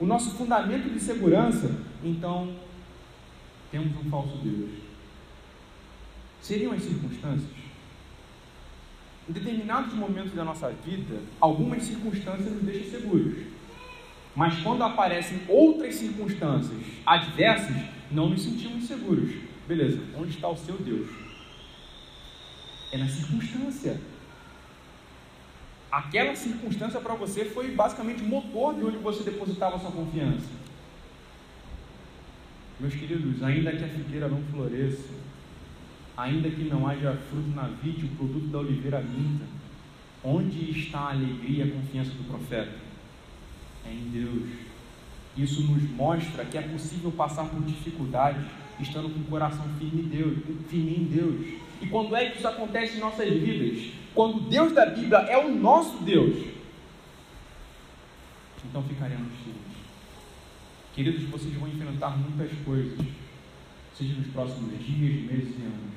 [0.00, 1.70] o nosso fundamento de segurança,
[2.02, 2.54] então
[3.70, 4.70] temos um falso Deus.
[6.40, 7.50] Seriam as circunstâncias?
[9.28, 13.34] Em determinados momentos da nossa vida, algumas circunstâncias nos deixam seguros.
[14.36, 17.76] Mas quando aparecem outras circunstâncias adversas,
[18.10, 19.30] não nos sentimos seguros.
[19.66, 21.08] Beleza, onde está o seu Deus?
[22.94, 24.00] É na circunstância.
[25.90, 30.46] Aquela circunstância para você foi basicamente o motor de onde você depositava a sua confiança.
[32.78, 35.10] Meus queridos, ainda que a figueira não floresça,
[36.16, 39.44] ainda que não haja fruto na vide, o produto da oliveira minta,
[40.22, 42.76] onde está a alegria e a confiança do profeta?
[43.84, 44.50] É em Deus.
[45.36, 48.46] Isso nos mostra que é possível passar por dificuldades
[48.78, 51.63] estando com o coração firme em Deus, firme em Deus.
[51.84, 53.92] E quando é que isso acontece em nossas vidas?
[54.14, 56.46] Quando o Deus da Bíblia é o nosso Deus.
[58.64, 59.60] Então ficaremos firmes.
[60.94, 62.98] Queridos, vocês vão enfrentar muitas coisas,
[63.94, 65.94] seja nos próximos dias, meses e anos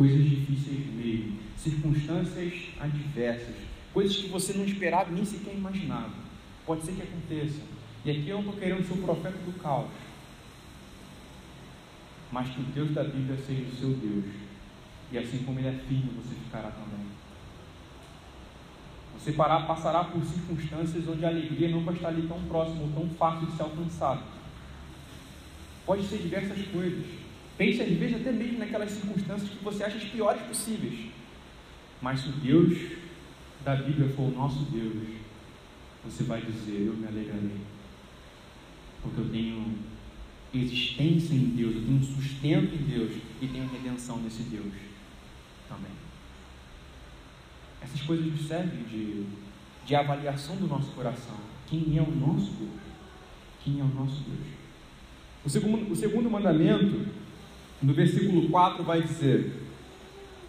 [0.00, 3.54] coisas difíceis mesmo, circunstâncias adversas,
[3.92, 6.14] coisas que você não esperava nem sequer imaginava.
[6.64, 7.60] Pode ser que aconteça.
[8.02, 9.90] E aqui eu não estou querendo ser o profeta do caos,
[12.32, 14.24] mas que o Deus da Bíblia seja o seu Deus.
[15.12, 17.06] E assim como Ele é firme, você ficará também.
[19.18, 23.46] Você passará por circunstâncias onde a alegria não vai estar ali tão próximo, tão fácil
[23.46, 24.22] de ser alcançada.
[25.84, 27.04] Pode ser diversas coisas.
[27.58, 31.10] Pense às vezes até mesmo naquelas circunstâncias que você acha as piores possíveis.
[32.00, 32.78] Mas se o Deus
[33.62, 34.94] da Bíblia for o nosso Deus,
[36.02, 37.60] você vai dizer: Eu me alegrarei.
[39.02, 39.74] Porque eu tenho
[40.54, 44.89] existência em Deus, eu tenho sustento em Deus e tenho redenção nesse Deus
[45.70, 45.92] também.
[47.80, 49.24] Essas coisas nos servem de,
[49.86, 51.36] de avaliação do nosso coração.
[51.66, 52.70] Quem é o nosso Deus?
[53.64, 54.46] Quem é o nosso Deus?
[55.44, 57.06] O segundo, o segundo mandamento
[57.80, 59.62] no versículo 4 vai dizer: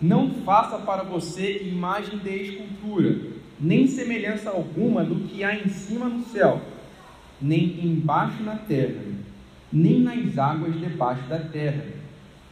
[0.01, 3.21] Não faça para você imagem de escultura,
[3.59, 6.61] nem semelhança alguma do que há em cima no céu,
[7.39, 9.01] nem embaixo na terra,
[9.71, 12.00] nem nas águas debaixo da terra.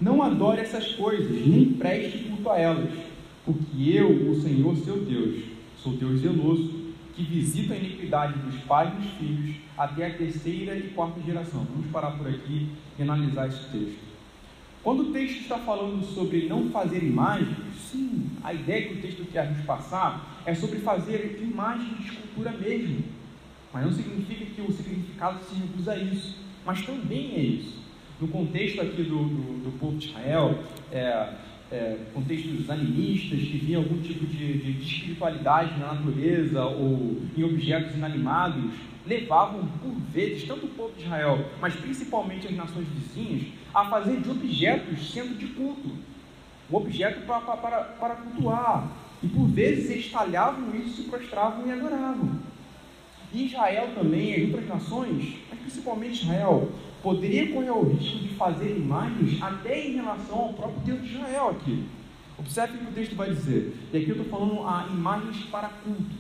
[0.02, 2.90] Não adore essas coisas, nem preste culto a elas,
[3.46, 5.44] porque eu, o Senhor seu Deus,
[5.78, 6.80] sou Deus zeloso,
[7.14, 11.68] que visita a iniquidade dos pais e dos filhos até a terceira e quarta geração.
[11.70, 14.10] Vamos parar por aqui e analisar esse texto.
[14.82, 17.58] Quando o texto está falando sobre não fazer imagens,
[17.92, 22.52] sim, a ideia que o texto quer nos passar é sobre fazer imagem de escultura
[22.52, 23.04] mesmo.
[23.74, 26.38] Mas não significa que o significado se recusa a isso.
[26.66, 27.89] Mas também é isso.
[28.20, 30.60] No contexto aqui do, do, do povo de Israel,
[30.92, 31.30] é,
[31.72, 37.44] é, contextos animistas que viam algum tipo de, de, de espiritualidade na natureza ou em
[37.44, 38.74] objetos inanimados,
[39.08, 44.20] levavam por vezes tanto o povo de Israel, mas principalmente as nações vizinhas, a fazer
[44.20, 45.90] de objetos sendo de culto.
[46.72, 48.92] Um objeto para, para, para cultuar.
[49.24, 52.40] E por vezes eles talhavam isso, se prostravam e adoravam.
[53.34, 56.70] Israel também, as outras nações, mas principalmente Israel,
[57.02, 61.50] poderia correr o risco de fazer imagens até em relação ao próprio Deus de Israel
[61.50, 61.84] aqui.
[62.38, 63.76] Observe o que o texto vai dizer.
[63.94, 66.16] E aqui eu estou falando a imagens para culto.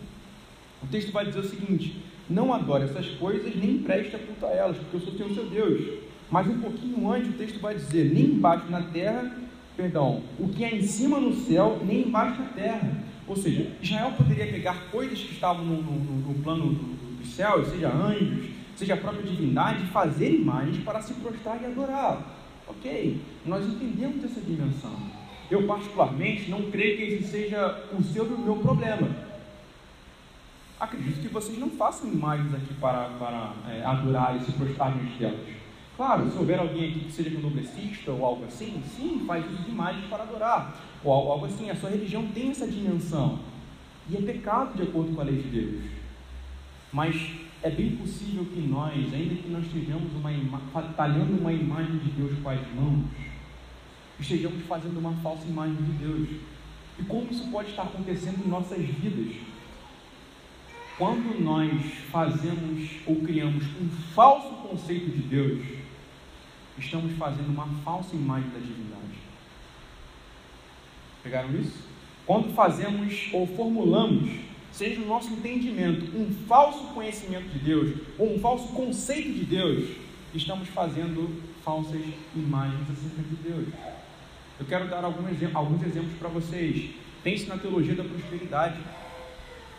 [0.83, 4.49] O texto vai dizer o seguinte: Não adore essas coisas, nem preste a culto a
[4.49, 5.99] elas, porque eu sou teu seu Deus.
[6.29, 9.33] Mas um pouquinho antes o texto vai dizer: Nem embaixo na terra,
[9.75, 13.03] perdão, o que é em cima no céu, nem embaixo na terra.
[13.25, 16.97] Ou seja, Israel poderia pegar coisas que estavam no, no, no plano
[17.39, 22.21] céus, seja anjos, seja a própria divindade, fazer imagens para se prostrar e adorar.
[22.67, 24.91] Ok, nós entendemos essa dimensão.
[25.49, 29.07] Eu, particularmente, não creio que esse seja o seu e o meu problema.
[30.77, 35.17] Acredito que vocês não façam imagens aqui para, para é, adorar e se prostrar diante
[35.17, 35.39] delas.
[35.95, 39.71] Claro, se houver alguém aqui que seja candomblessista ou algo assim, sim, faz uso de
[39.71, 40.77] imagens para adorar.
[41.03, 43.39] Ou algo assim, a sua religião tem essa dimensão.
[44.09, 45.98] E é pecado de acordo com a lei de Deus.
[46.91, 47.15] Mas
[47.61, 52.39] é bem possível que nós, ainda que nós estejamos uma talhando uma imagem de Deus
[52.41, 53.05] com as mãos,
[54.19, 56.29] estejamos fazendo uma falsa imagem de Deus.
[56.97, 59.35] E como isso pode estar acontecendo em nossas vidas?
[60.97, 61.71] Quando nós
[62.11, 65.65] fazemos ou criamos um falso conceito de Deus,
[66.77, 69.17] estamos fazendo uma falsa imagem da divindade.
[71.23, 71.87] Pegaram isso?
[72.25, 74.29] Quando fazemos ou formulamos
[74.71, 79.89] seja no nosso entendimento um falso conhecimento de Deus ou um falso conceito de Deus,
[80.33, 82.01] estamos fazendo falsas
[82.35, 83.67] imagens acerca de Deus.
[84.59, 86.91] Eu quero dar alguns exemplos para vocês.
[87.23, 88.79] Pense na teologia da prosperidade.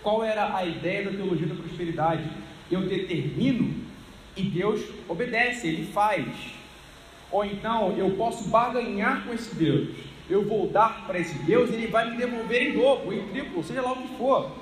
[0.03, 2.25] Qual era a ideia da teologia da prosperidade?
[2.71, 3.75] Eu determino
[4.37, 6.27] e Deus obedece, Ele faz.
[7.31, 9.91] Ou então eu posso barganhar com esse Deus.
[10.29, 13.63] Eu vou dar para esse Deus e Ele vai me devolver em dobro, em triplo,
[13.63, 14.60] seja lá o que for.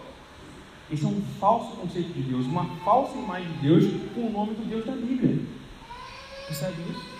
[0.90, 4.54] Esse é um falso conceito de Deus, uma falsa imagem de Deus com o nome
[4.54, 5.38] do Deus da Bíblia.
[6.46, 7.18] Percebe isso?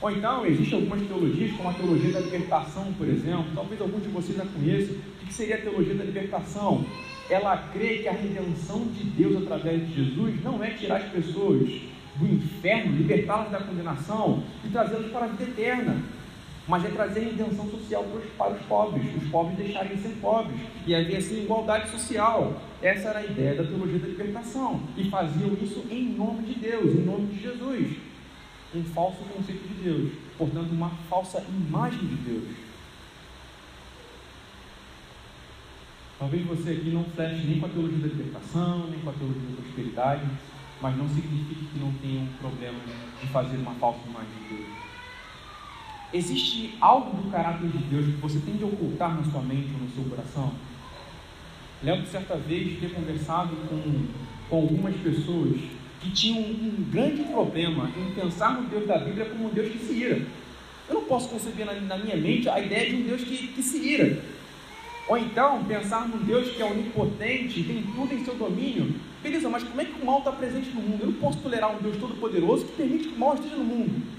[0.00, 4.08] Ou então, existem algumas teologias, como a teologia da libertação, por exemplo, talvez alguns de
[4.10, 4.94] vocês já conheçam.
[4.94, 6.84] O que seria a teologia da libertação?
[7.28, 11.68] Ela crê que a redenção de Deus através de Jesus não é tirar as pessoas
[12.14, 16.00] do inferno, libertá-las da condenação e trazê-las para a vida eterna
[16.68, 18.04] mas é trazer redenção social
[18.36, 22.60] para os pobres, os pobres deixarem de ser pobres, e havia assim igualdade social.
[22.82, 26.94] Essa era a ideia da teologia da libertação, e faziam isso em nome de Deus,
[26.94, 27.96] em nome de Jesus.
[28.74, 32.48] Um falso conceito de Deus, portanto, uma falsa imagem de Deus.
[36.18, 39.42] Talvez você aqui não fleche nem com a teologia da libertação, nem com a teologia
[39.50, 40.26] da prosperidade,
[40.82, 42.78] mas não significa que não tenha um problema
[43.20, 44.87] de fazer uma falsa imagem de Deus.
[46.12, 49.80] Existe algo do caráter de Deus que você tem de ocultar na sua mente ou
[49.80, 50.52] no seu coração?
[51.82, 54.06] Lembro certa vez ter conversado com,
[54.48, 55.60] com algumas pessoas
[56.00, 59.78] que tinham um grande problema em pensar no Deus da Bíblia como um Deus que
[59.78, 60.22] se ira.
[60.88, 63.62] Eu não posso conceber na, na minha mente a ideia de um Deus que, que
[63.62, 64.22] se ira.
[65.08, 68.94] Ou então pensar num Deus que é onipotente, tem tudo em seu domínio.
[69.22, 71.02] Beleza, mas como é que o mal está presente no mundo?
[71.02, 74.17] Eu não posso tolerar um Deus todo-poderoso que permite que o mal esteja no mundo.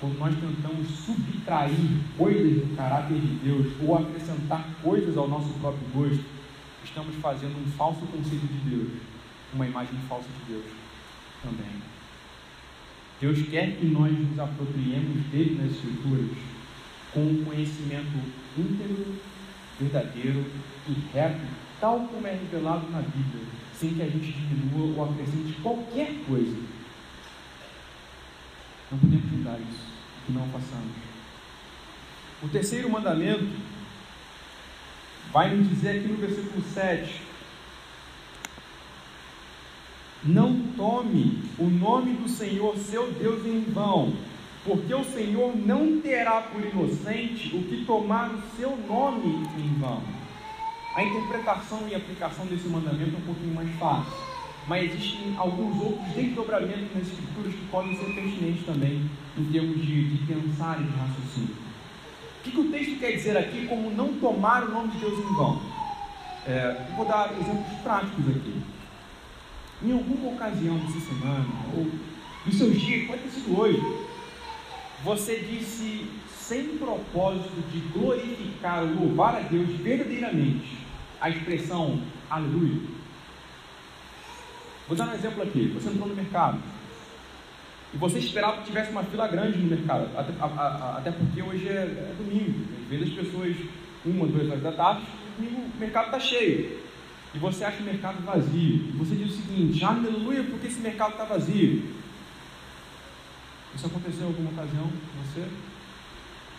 [0.00, 1.76] Quando nós tentamos subtrair
[2.16, 6.24] coisas do caráter de Deus ou acrescentar coisas ao nosso próprio gosto,
[6.82, 8.88] estamos fazendo um falso conceito de Deus,
[9.52, 10.64] uma imagem falsa de Deus
[11.42, 11.82] também.
[13.20, 16.30] Deus quer que nós nos apropriemos dele nas Escrituras
[17.12, 18.18] com um conhecimento
[18.56, 19.16] íntegro,
[19.78, 20.46] verdadeiro
[20.88, 21.44] e reto,
[21.78, 26.56] tal como é revelado na Bíblia, sem que a gente diminua ou acrescente qualquer coisa.
[28.90, 29.89] Não podemos mudar isso
[30.26, 30.92] que não façamos.
[32.42, 33.48] O terceiro mandamento
[35.32, 37.20] vai nos dizer aqui no versículo 7:
[40.24, 44.14] Não tome o nome do Senhor seu Deus em vão,
[44.64, 50.02] porque o Senhor não terá por inocente o que tomar o seu nome em vão.
[50.96, 54.30] A interpretação e aplicação desse mandamento é um pouquinho mais fácil
[54.66, 60.16] mas existem alguns outros desdobramentos nas escrituras que podem ser pertinentes também em termos de,
[60.16, 61.56] de pensar e de raciocínio.
[62.38, 65.18] O que, que o texto quer dizer aqui como não tomar o nome de Deus
[65.18, 65.60] em vão?
[66.46, 68.62] É, vou dar exemplos práticos aqui.
[69.82, 71.86] Em alguma ocasião dessa semana, ou
[72.46, 73.82] nos seus dias, pode ter sido hoje,
[75.04, 80.78] você disse sem propósito de glorificar, louvar a Deus verdadeiramente,
[81.20, 82.80] a expressão aleluia.
[84.88, 85.68] Vou dar um exemplo aqui.
[85.74, 86.58] Você entrou no mercado
[87.92, 91.42] e você esperava que tivesse uma fila grande no mercado, até, a, a, até porque
[91.42, 92.64] hoje é, é domingo.
[92.82, 93.56] Às vezes as pessoas,
[94.04, 95.02] uma, duas horas da tarde,
[95.38, 96.78] o mercado está cheio.
[97.34, 98.88] E você acha o mercado vazio.
[98.88, 101.82] E você diz o seguinte: aleluia, porque esse mercado está vazio.
[103.74, 105.48] Isso aconteceu em alguma ocasião com você?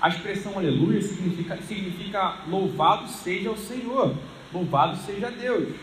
[0.01, 4.15] A expressão aleluia significa, significa louvado seja o Senhor,
[4.51, 5.75] louvado seja Deus.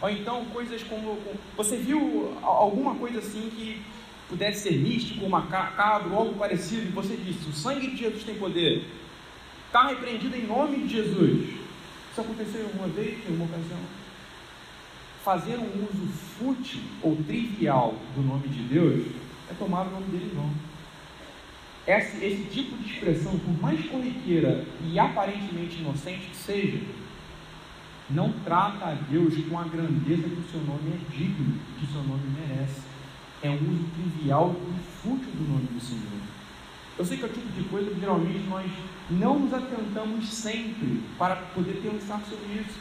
[0.00, 1.18] Ou então coisas como.
[1.56, 3.82] Você viu alguma coisa assim que
[4.30, 8.86] pudesse ser místico, macabro, algo parecido, e você disse: o sangue de Jesus tem poder.
[9.66, 11.50] Está repreendido em nome de Jesus.
[12.10, 13.78] Isso aconteceu alguma vez, em alguma ocasião?
[15.22, 16.06] Fazer um uso
[16.38, 19.06] fútil ou trivial do nome de Deus
[19.50, 20.50] é tomar o nome dele vão.
[21.86, 26.78] Esse, esse tipo de expressão, por mais corriqueira e aparentemente inocente que seja,
[28.08, 31.88] não trata a Deus com a grandeza que o seu nome é digno, que o
[31.88, 32.89] seu nome merece.
[33.42, 36.20] É um uso trivial e fútil do nome do Senhor.
[36.98, 38.70] Eu sei que é o tipo de coisa que geralmente nós
[39.10, 42.78] não nos atentamos sempre para poder pensar sobre isso.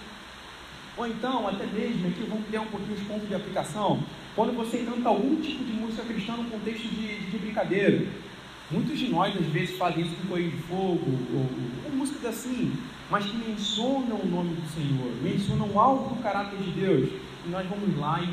[0.98, 4.04] Ou então, até mesmo, aqui vamos criar um pouquinho os pontos de aplicação.
[4.36, 8.06] Quando você canta algum tipo de música cristã no contexto de, de brincadeira,
[8.70, 11.50] muitos de nós às vezes fazem isso com coelho de fogo, ou,
[11.86, 12.74] ou músicas assim,
[13.10, 17.10] mas que mencionam o nome do Senhor, mencionam algo do caráter de Deus,
[17.46, 18.28] e nós vamos lá e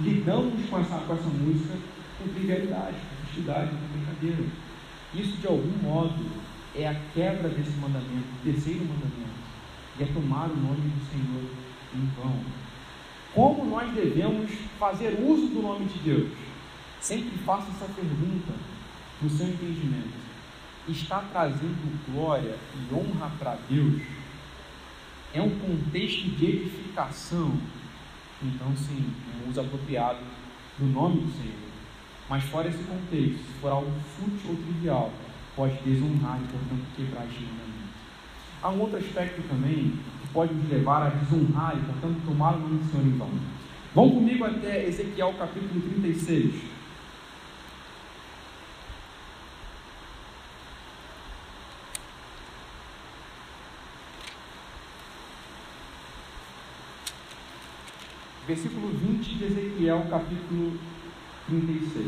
[0.00, 1.74] lidamos com essa, com essa música
[2.22, 4.50] com trivialidade, com festividade, com brincadeira.
[5.14, 6.26] Isso, de algum modo,
[6.74, 9.42] é a quebra desse mandamento, terceiro mandamento,
[9.98, 11.50] e é tomar o nome do Senhor
[11.94, 12.40] em vão.
[13.34, 16.30] Como nós devemos fazer uso do nome de Deus?
[17.00, 18.52] Sempre faça essa pergunta
[19.20, 20.22] no seu entendimento.
[20.88, 24.02] Está trazendo glória e honra para Deus?
[25.34, 27.58] É um contexto de edificação?
[28.42, 29.12] Então, sim,
[29.44, 30.18] um uso apropriado
[30.78, 31.54] do nome do Senhor.
[32.28, 35.12] Mas fora esse contexto, se for algo fútil ou trivial,
[35.54, 37.72] pode desonrar e, portanto, quebrar este mandamento.
[38.62, 42.60] Há um outro aspecto também que pode nos levar a desonrar e, portanto, tomar o
[42.60, 43.30] nome do Senhor em vão.
[43.94, 46.54] Vão comigo até Ezequiel capítulo 36.
[58.52, 60.78] Versículo 20 de Ezequiel, capítulo
[61.48, 62.06] 36.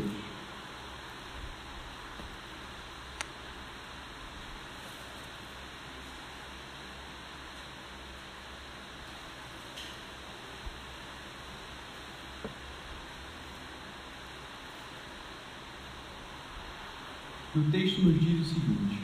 [17.55, 18.99] E o texto nos diz o seguinte: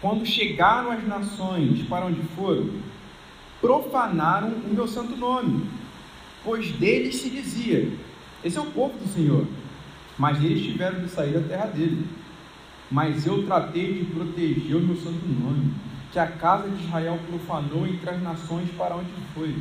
[0.00, 2.70] Quando chegaram as nações para onde foram,
[3.60, 5.68] profanaram o meu santo nome,
[6.44, 7.92] pois deles se dizia:
[8.46, 9.44] esse é o povo do Senhor.
[10.18, 12.06] Mas eles tiveram de sair da terra dele.
[12.90, 15.74] Mas eu tratei de proteger o meu santo nome,
[16.12, 19.56] que a casa de Israel profanou entre as nações para onde foi.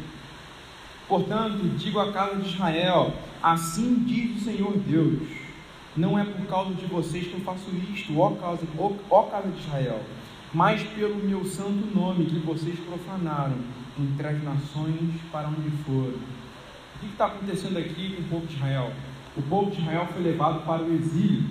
[1.08, 5.28] Portanto, digo à casa de Israel: assim diz o Senhor Deus.
[5.98, 9.48] Não é por causa de vocês que eu faço isto, ó casa, ó, ó casa
[9.48, 10.04] de Israel,
[10.54, 13.56] mas pelo meu santo nome que vocês profanaram
[14.00, 16.18] entre as nações para onde foram.
[16.96, 18.94] O que está acontecendo aqui com o povo de Israel?
[19.38, 21.44] O povo de Israel foi levado para o exílio,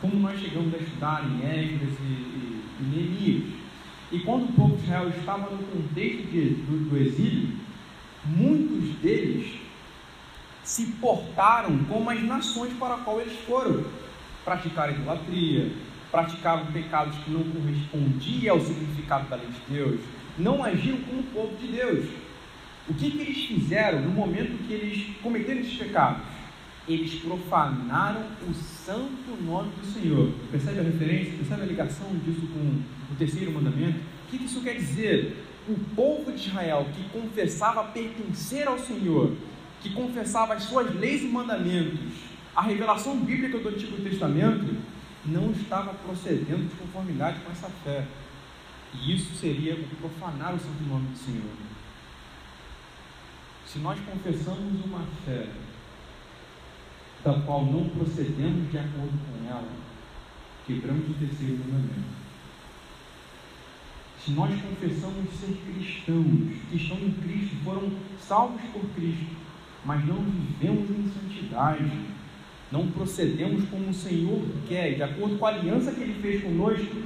[0.00, 3.54] como nós chegamos a estudar em Esdras e, e, e Neemias.
[4.12, 7.56] E quando o povo de Israel estava no contexto de, do, do exílio,
[8.26, 9.60] muitos deles
[10.62, 13.84] se portaram como as nações para as quais eles foram.
[14.44, 15.72] Praticaram idolatria,
[16.10, 20.00] praticavam pecados que não correspondiam ao significado da lei de Deus,
[20.38, 22.06] não agiram como o povo de Deus.
[22.88, 26.22] O que, que eles fizeram no momento que eles cometeram esses pecados?
[26.86, 30.32] Eles profanaram o santo nome do Senhor.
[30.50, 31.32] Percebe a referência?
[31.32, 33.98] Percebe a ligação disso com o terceiro mandamento?
[33.98, 35.34] O que, que isso quer dizer?
[35.66, 39.32] O povo de Israel que confessava pertencer ao Senhor,
[39.80, 41.98] que confessava as suas leis e mandamentos,
[42.54, 44.76] a revelação bíblica do Antigo Testamento,
[45.24, 48.04] não estava procedendo de conformidade com essa fé.
[48.94, 51.50] E isso seria profanar o santo nome do Senhor.
[53.66, 55.48] Se nós confessamos uma fé
[57.24, 59.68] da qual não procedemos de acordo com ela,
[60.66, 62.24] quebramos o terceiro mandamento.
[64.18, 69.26] se nós confessamos ser cristãos, que estão em Cristo, foram salvos por Cristo,
[69.84, 71.90] mas não vivemos em santidade,
[72.70, 77.02] não procedemos como o Senhor quer, de acordo com a aliança que Ele fez conosco,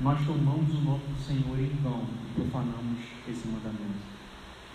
[0.00, 3.98] nós tomamos o nome do Senhor em vão e profanamos esse mandamento.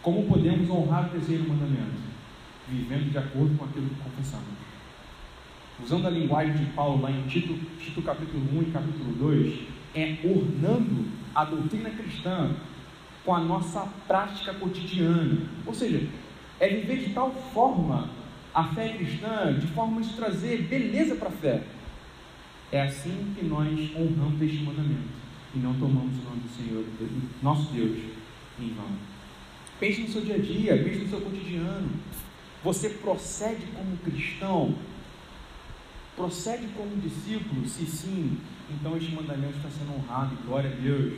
[0.01, 2.13] Como podemos honrar o terceiro mandamento?
[2.67, 4.49] Vivendo de acordo com aquilo que confessamos.
[5.81, 9.59] Usando a linguagem de Paulo lá em Tito, Tito capítulo 1 e capítulo 2,
[9.95, 12.51] é ornando a doutrina cristã
[13.23, 15.37] com a nossa prática cotidiana.
[15.65, 16.05] Ou seja,
[16.59, 18.09] é viver de tal forma
[18.53, 21.63] a fé cristã, de forma de trazer beleza para a fé.
[22.73, 25.13] É assim que nós honramos este mandamento
[25.53, 26.83] e não tomamos o nome do Senhor,
[27.39, 27.99] nosso Deus,
[28.59, 28.87] em vão.
[29.79, 31.91] Pense no seu dia a dia, pense no seu cotidiano.
[32.63, 34.73] Você procede como cristão?
[36.15, 37.63] Procede como discípulo?
[37.67, 38.39] Se sim,
[38.71, 41.13] então este mandamento está sendo honrado, glória a Deus.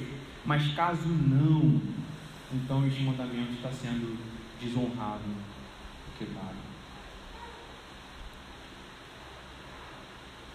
[0.46, 1.80] Mas caso não,
[2.54, 4.20] então este mandamento está sendo
[4.60, 5.24] desonrado,
[6.20, 6.65] quebrado.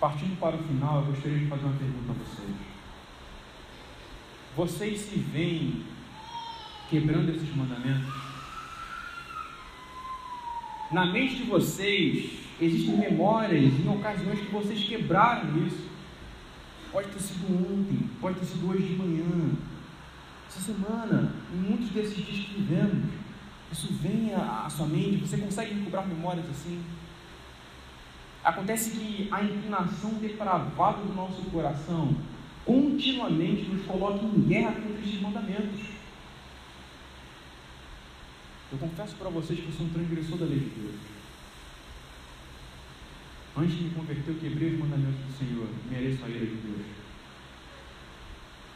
[0.00, 2.56] Partindo para o final, eu gostaria de fazer uma pergunta a vocês.
[4.56, 5.84] Vocês se veem
[6.88, 8.10] quebrando esses mandamentos?
[10.90, 15.90] Na mente de vocês existem memórias em ocasiões que vocês quebraram isso.
[16.90, 19.52] Pode ter sido ontem, pode ter sido hoje de manhã,
[20.48, 23.04] essa semana, em muitos desses dias que vivemos.
[23.70, 26.82] Isso vem à sua mente, você consegue recuperar memórias assim?
[28.42, 32.16] Acontece que a inclinação depravada do nosso coração
[32.64, 35.80] continuamente nos coloca em guerra contra esses mandamentos.
[38.72, 40.94] Eu confesso para vocês que eu sou um transgressor da lei de Deus.
[43.56, 46.86] Antes de me converter, eu quebrei os mandamentos do Senhor, mereço a ira de Deus.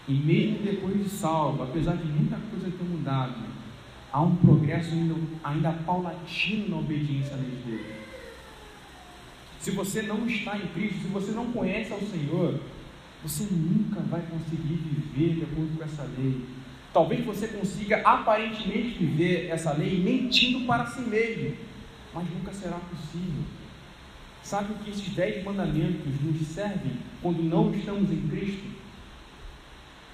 [0.07, 3.37] E mesmo depois de salvo, apesar de muita coisa ter mudado,
[4.13, 8.14] há um progresso ainda, ainda paulatino na obediência à lei de Deus.
[9.65, 12.61] Se você não está em Cristo, se você não conhece ao Senhor,
[13.23, 16.45] você nunca vai conseguir viver de acordo com essa lei.
[16.93, 21.57] Talvez você consiga aparentemente viver essa lei mentindo para si mesmo,
[22.13, 23.43] mas nunca será possível.
[24.43, 28.69] Sabe o que esses dez mandamentos nos servem quando não estamos em Cristo?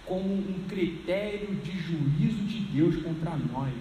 [0.06, 3.74] Como um critério de juízo de Deus contra nós.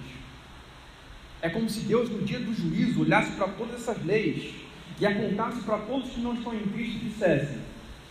[1.44, 4.68] É como se Deus, no dia do juízo, olhasse para todas essas leis
[5.00, 7.60] e apontasse para todos que não estão em Cristo e dissesse: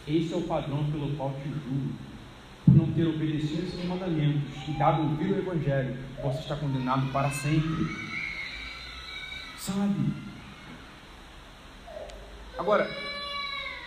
[0.06, 1.94] Esse é o padrão pelo qual te julgo.
[2.64, 7.30] Por não ter obedecido esses mandamentos e dado ouvir o Evangelho, você está condenado para
[7.30, 7.86] sempre.
[9.56, 10.12] Sabe?
[12.58, 12.90] Agora,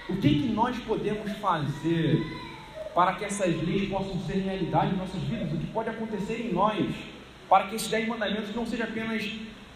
[0.09, 2.25] o que, que nós podemos fazer
[2.95, 5.51] para que essas leis possam ser realidade em nossas vidas?
[5.53, 6.87] O que pode acontecer em nós
[7.49, 9.29] para que esses dez mandamentos não sejam apenas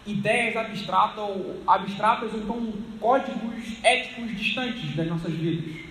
[0.06, 5.84] ideias abstratas ou, abstratas ou então códigos éticos distantes das nossas vidas?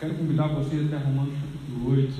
[0.00, 2.12] Quero convidar vocês até Romanos capítulo 8.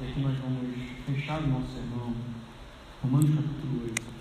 [0.00, 2.14] E aqui nós vamos fechar o nosso sermão.
[3.02, 4.17] Romanos capítulo 8.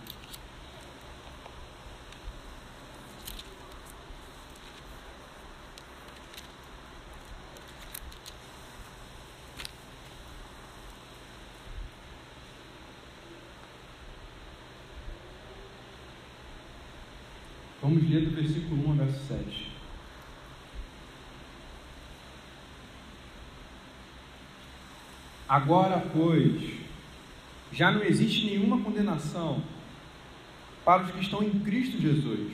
[17.87, 19.71] Vamos ler do versículo 1 ao verso 7.
[25.47, 26.61] Agora, pois,
[27.71, 29.63] já não existe nenhuma condenação
[30.83, 32.51] para os que estão em Cristo Jesus.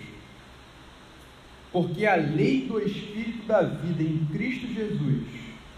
[1.71, 5.23] Porque a lei do Espírito da vida em Cristo Jesus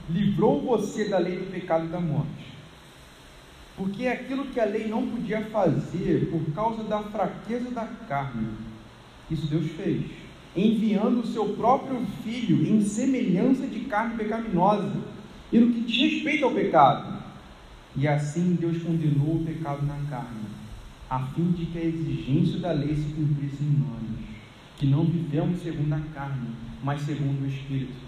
[0.09, 2.51] livrou você da lei do pecado e da morte.
[3.77, 8.74] Porque aquilo que a lei não podia fazer por causa da fraqueza da carne,
[9.29, 10.03] isso Deus fez,
[10.55, 14.91] enviando o seu próprio filho em semelhança de carne pecaminosa,
[15.51, 17.23] e no que diz respeito ao pecado.
[17.95, 20.41] E assim Deus condenou o pecado na carne,
[21.09, 24.25] a fim de que a exigência da lei se cumprisse em nós,
[24.77, 26.49] que não vivemos segundo a carne,
[26.83, 28.05] mas segundo o Espírito.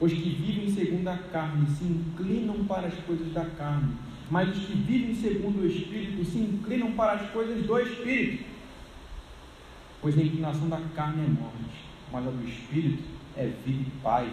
[0.00, 3.94] Os que vivem segundo a carne se inclinam para as coisas da carne,
[4.30, 8.53] mas os que vivem segundo o Espírito se inclinam para as coisas do Espírito
[10.04, 11.82] pois a inclinação da carne é morte,
[12.12, 14.28] mas a do espírito é vida e paz.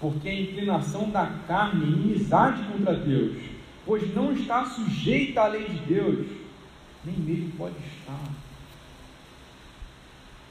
[0.00, 3.36] Porque a inclinação da carne é inimizade contra Deus,
[3.84, 6.26] pois não está sujeita à lei de Deus,
[7.04, 8.24] nem mesmo pode estar.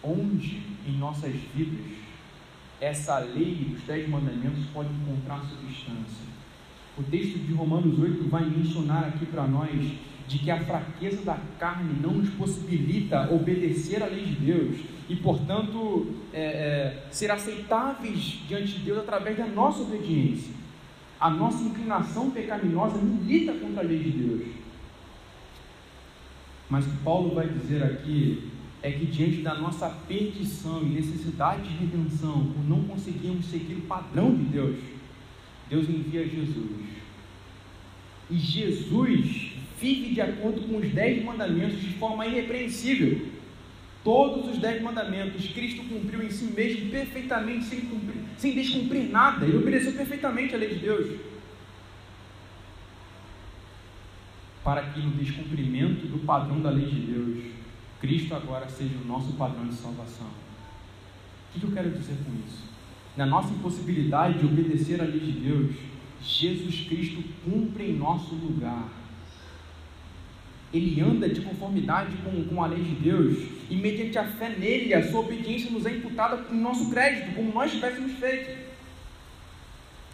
[0.03, 1.97] Onde em nossas vidas
[2.79, 6.27] essa lei dos dez mandamentos pode encontrar substância.
[6.99, 9.71] O texto de Romanos 8 vai mencionar aqui para nós
[10.27, 14.77] de que a fraqueza da carne não nos possibilita obedecer à lei de Deus
[15.09, 20.53] e, portanto, é, é, ser aceitáveis diante de Deus através da nossa obediência.
[21.19, 24.47] A nossa inclinação pecaminosa milita contra a lei de Deus.
[26.69, 28.51] Mas o que Paulo vai dizer aqui
[28.81, 33.81] é que diante da nossa perdição e necessidade de redenção, por não conseguirmos seguir o
[33.81, 34.77] padrão de Deus,
[35.69, 37.03] Deus envia Jesus.
[38.29, 39.52] E Jesus
[39.83, 43.27] vive de acordo com os dez mandamentos de forma irrepreensível.
[44.01, 49.45] Todos os dez mandamentos Cristo cumpriu em si mesmo perfeitamente, sem, cumprir, sem descumprir nada.
[49.45, 51.19] Ele obedeceu perfeitamente a lei de Deus.
[54.63, 57.39] Para que no descumprimento do padrão da lei de Deus,
[57.99, 60.27] Cristo agora seja o nosso padrão de salvação.
[61.53, 62.63] O que eu quero dizer com isso?
[63.17, 65.75] Na nossa impossibilidade de obedecer à lei de Deus,
[66.21, 69.02] Jesus Cristo cumpre em nosso lugar
[70.73, 73.37] ele anda de conformidade com, com a lei de Deus,
[73.69, 77.53] e mediante a fé nele, a sua obediência nos é imputada com nosso crédito, como
[77.53, 78.73] nós tivéssemos feito.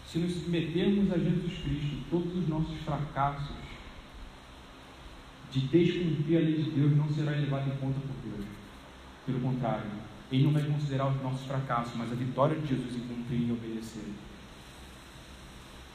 [0.06, 3.56] Se nos submetermos a Jesus Cristo, todos os nossos fracassos
[5.50, 8.46] de descumprir a lei de Deus não será levado em conta por Deus.
[9.24, 9.86] Pelo contrário,
[10.30, 13.52] Ele não vai considerar os nossos fracassos, mas a vitória de Jesus em cumprir e
[13.52, 14.04] obedecer.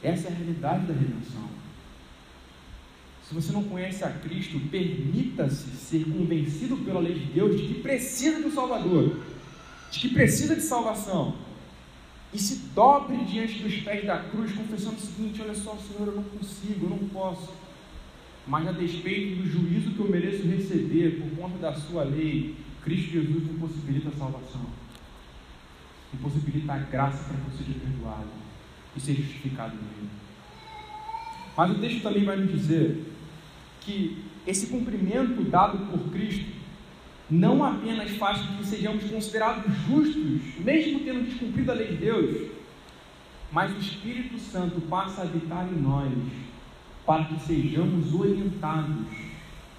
[0.02, 1.65] Essa é a realidade da redenção.
[3.28, 7.80] Se você não conhece a Cristo, permita-se ser convencido pela lei de Deus de que
[7.80, 9.18] precisa um Salvador,
[9.90, 11.34] de que precisa de salvação.
[12.32, 16.14] E se dobre diante dos pés da cruz, confessando o seguinte: Olha só, Senhor, eu
[16.14, 17.52] não consigo, eu não posso.
[18.46, 22.54] Mas a despeito do juízo que eu mereço receber por conta da sua lei,
[22.84, 24.66] Cristo Jesus me possibilita a salvação,
[26.12, 28.28] me possibilita a graça para eu seja perdoado
[28.96, 30.10] e ser justificado nele.
[31.56, 33.15] Mas o texto também vai nos dizer
[33.86, 36.50] que esse cumprimento dado por Cristo
[37.30, 42.50] não apenas faz com que sejamos considerados justos, mesmo tendo descumprido a lei de Deus,
[43.50, 46.12] mas o Espírito Santo passa a habitar em nós
[47.06, 49.06] para que sejamos orientados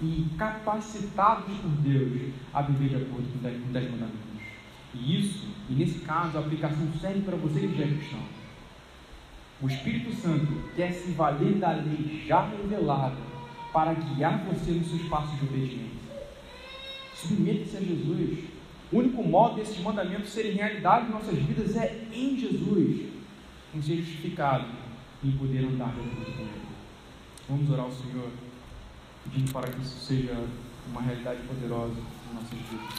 [0.00, 4.18] e capacitados por Deus a viver de acordo com os dez mandamentos.
[4.94, 8.20] E isso, e nesse caso, a aplicação serve para você que já é cristão.
[9.60, 13.27] O Espírito Santo quer se valer da lei já revelada
[13.78, 15.86] para guiar você nos seus passos de obediência.
[17.14, 18.44] Submeta-se a Jesus.
[18.90, 23.08] O único modo desses mandamentos serem realidade em nossas vidas é em Jesus,
[23.72, 24.66] em ser justificado
[25.22, 26.60] e em poder andar de com Ele.
[27.48, 28.28] Vamos orar ao Senhor,
[29.22, 30.44] pedindo para que isso seja
[30.90, 32.94] uma realidade poderosa em nossas vidas.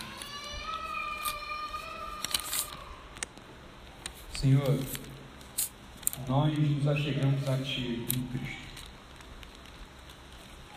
[4.34, 4.80] Senhor,
[6.26, 8.69] nós nos achegamos a Ti em Cristo.